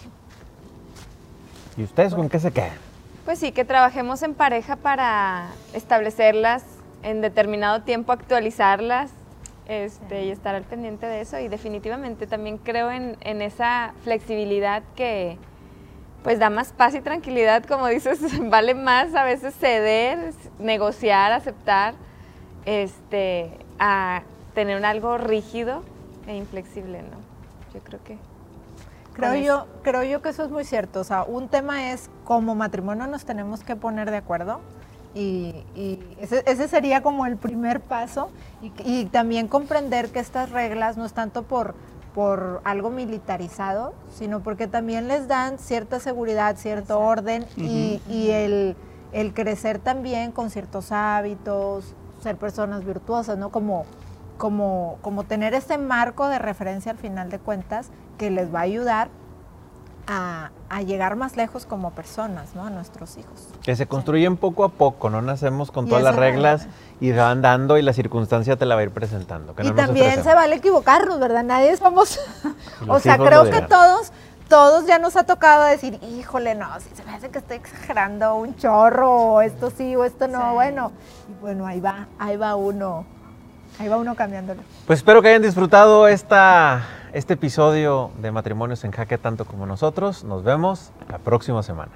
¿Y 1.76 1.84
ustedes 1.84 2.12
con 2.12 2.28
qué 2.28 2.40
se 2.40 2.50
quedan? 2.50 2.76
Pues 3.24 3.38
sí, 3.38 3.52
que 3.52 3.64
trabajemos 3.64 4.20
en 4.24 4.34
pareja 4.34 4.74
para 4.74 5.46
establecerlas 5.74 6.64
en 7.04 7.20
determinado 7.20 7.82
tiempo, 7.82 8.10
actualizarlas 8.10 9.12
este, 9.68 10.24
y 10.24 10.30
estar 10.32 10.56
al 10.56 10.64
pendiente 10.64 11.06
de 11.06 11.20
eso. 11.20 11.38
Y 11.38 11.46
definitivamente 11.46 12.26
también 12.26 12.58
creo 12.58 12.90
en, 12.90 13.16
en 13.20 13.42
esa 13.42 13.94
flexibilidad 14.02 14.82
que 14.96 15.38
pues 16.22 16.38
da 16.38 16.50
más 16.50 16.72
paz 16.72 16.94
y 16.94 17.00
tranquilidad, 17.00 17.64
como 17.64 17.86
dices, 17.88 18.20
vale 18.50 18.74
más 18.74 19.14
a 19.14 19.24
veces 19.24 19.54
ceder, 19.54 20.32
negociar, 20.58 21.32
aceptar, 21.32 21.94
este, 22.64 23.58
a 23.78 24.22
tener 24.54 24.84
algo 24.84 25.18
rígido 25.18 25.82
e 26.26 26.36
inflexible, 26.36 27.02
¿no? 27.02 27.18
Yo 27.74 27.80
creo 27.80 28.02
que... 28.04 28.18
Creo 29.14 29.34
yo, 29.34 29.66
creo 29.82 30.04
yo 30.04 30.22
que 30.22 30.30
eso 30.30 30.42
es 30.42 30.50
muy 30.50 30.64
cierto. 30.64 31.00
O 31.00 31.04
sea, 31.04 31.24
un 31.24 31.48
tema 31.48 31.92
es 31.92 32.08
como 32.24 32.54
matrimonio 32.54 33.06
nos 33.06 33.26
tenemos 33.26 33.62
que 33.62 33.76
poner 33.76 34.10
de 34.10 34.16
acuerdo 34.16 34.60
y, 35.14 35.54
y 35.74 36.00
ese, 36.18 36.42
ese 36.46 36.66
sería 36.66 37.02
como 37.02 37.26
el 37.26 37.36
primer 37.36 37.80
paso 37.80 38.30
y, 38.62 38.72
y 38.84 39.04
también 39.04 39.48
comprender 39.48 40.08
que 40.10 40.18
estas 40.18 40.50
reglas 40.50 40.96
no 40.96 41.04
es 41.04 41.12
tanto 41.12 41.42
por, 41.42 41.74
por 42.14 42.60
algo 42.64 42.90
militarizado, 42.90 43.94
sino 44.10 44.40
porque 44.40 44.66
también 44.66 45.08
les 45.08 45.28
dan 45.28 45.58
cierta 45.58 46.00
seguridad, 46.00 46.56
cierto 46.56 47.00
orden 47.00 47.46
y, 47.56 48.00
y 48.08 48.30
el, 48.30 48.76
el 49.12 49.32
crecer 49.34 49.78
también 49.78 50.32
con 50.32 50.50
ciertos 50.50 50.92
hábitos, 50.92 51.94
ser 52.22 52.36
personas 52.36 52.84
virtuosas, 52.84 53.38
¿no? 53.38 53.50
Como, 53.50 53.84
como, 54.38 54.98
como 55.02 55.24
tener 55.24 55.54
ese 55.54 55.78
marco 55.78 56.28
de 56.28 56.38
referencia 56.38 56.92
al 56.92 56.98
final 56.98 57.30
de 57.30 57.38
cuentas 57.38 57.90
que 58.18 58.30
les 58.30 58.54
va 58.54 58.60
a 58.60 58.62
ayudar 58.62 59.08
a, 60.06 60.50
a 60.68 60.82
llegar 60.82 61.16
más 61.16 61.36
lejos 61.36 61.64
como 61.66 61.92
personas, 61.92 62.54
¿no? 62.54 62.64
A 62.66 62.70
nuestros 62.70 63.16
hijos. 63.18 63.48
Que 63.62 63.76
se 63.76 63.86
construyen 63.86 64.36
poco 64.36 64.64
a 64.64 64.68
poco, 64.70 65.10
no 65.10 65.22
nacemos 65.22 65.70
con 65.70 65.86
Y 65.86 65.90
todas 65.90 66.02
las 66.04 66.16
reglas 66.16 66.66
y 67.00 67.12
van 67.12 67.42
dando 67.42 67.78
y 67.78 67.82
la 67.82 67.92
circunstancia 67.92 68.56
te 68.56 68.66
la 68.66 68.74
va 68.74 68.80
a 68.80 68.84
ir 68.84 68.90
presentando. 68.90 69.54
Que 69.54 69.62
y 69.62 69.68
no 69.68 69.74
también 69.74 70.22
se 70.22 70.34
vale 70.34 70.56
equivocarnos, 70.56 71.18
¿verdad? 71.20 71.44
Nadie 71.44 71.76
somos... 71.76 72.18
Y 72.84 72.88
o 72.90 72.98
sea, 72.98 73.16
creo 73.18 73.48
que 73.48 73.62
todos, 73.62 74.12
todos 74.48 74.86
ya 74.86 74.98
nos 74.98 75.16
ha 75.16 75.24
tocado 75.24 75.64
decir, 75.64 75.98
híjole, 76.02 76.54
no, 76.54 76.68
si 76.80 76.94
se 76.94 77.04
me 77.04 77.12
hace 77.14 77.30
que 77.30 77.38
estoy 77.38 77.56
exagerando 77.58 78.34
un 78.34 78.56
chorro, 78.56 79.10
o 79.10 79.40
esto 79.40 79.70
sí, 79.70 79.94
o 79.94 80.04
esto 80.04 80.26
no, 80.28 80.40
Sí. 80.40 80.54
bueno. 80.54 80.92
Y 81.28 81.40
bueno, 81.40 81.66
ahí 81.66 81.80
va, 81.80 82.08
ahí 82.18 82.36
va 82.36 82.56
uno, 82.56 83.04
ahí 83.78 83.88
va 83.88 83.96
uno 83.96 84.14
cambiándolo. 84.16 84.60
Pues 84.86 84.98
espero 84.98 85.22
que 85.22 85.28
hayan 85.28 85.42
disfrutado 85.42 86.08
esta, 86.08 86.82
este 87.12 87.34
episodio 87.34 88.10
de 88.22 88.32
Matrimonios 88.32 88.84
en 88.84 88.90
Jaque 88.90 89.18
tanto 89.18 89.44
como 89.44 89.66
nosotros. 89.66 90.24
Nos 90.24 90.42
vemos 90.42 90.92
la 91.08 91.18
próxima 91.18 91.62
semana. 91.62 91.92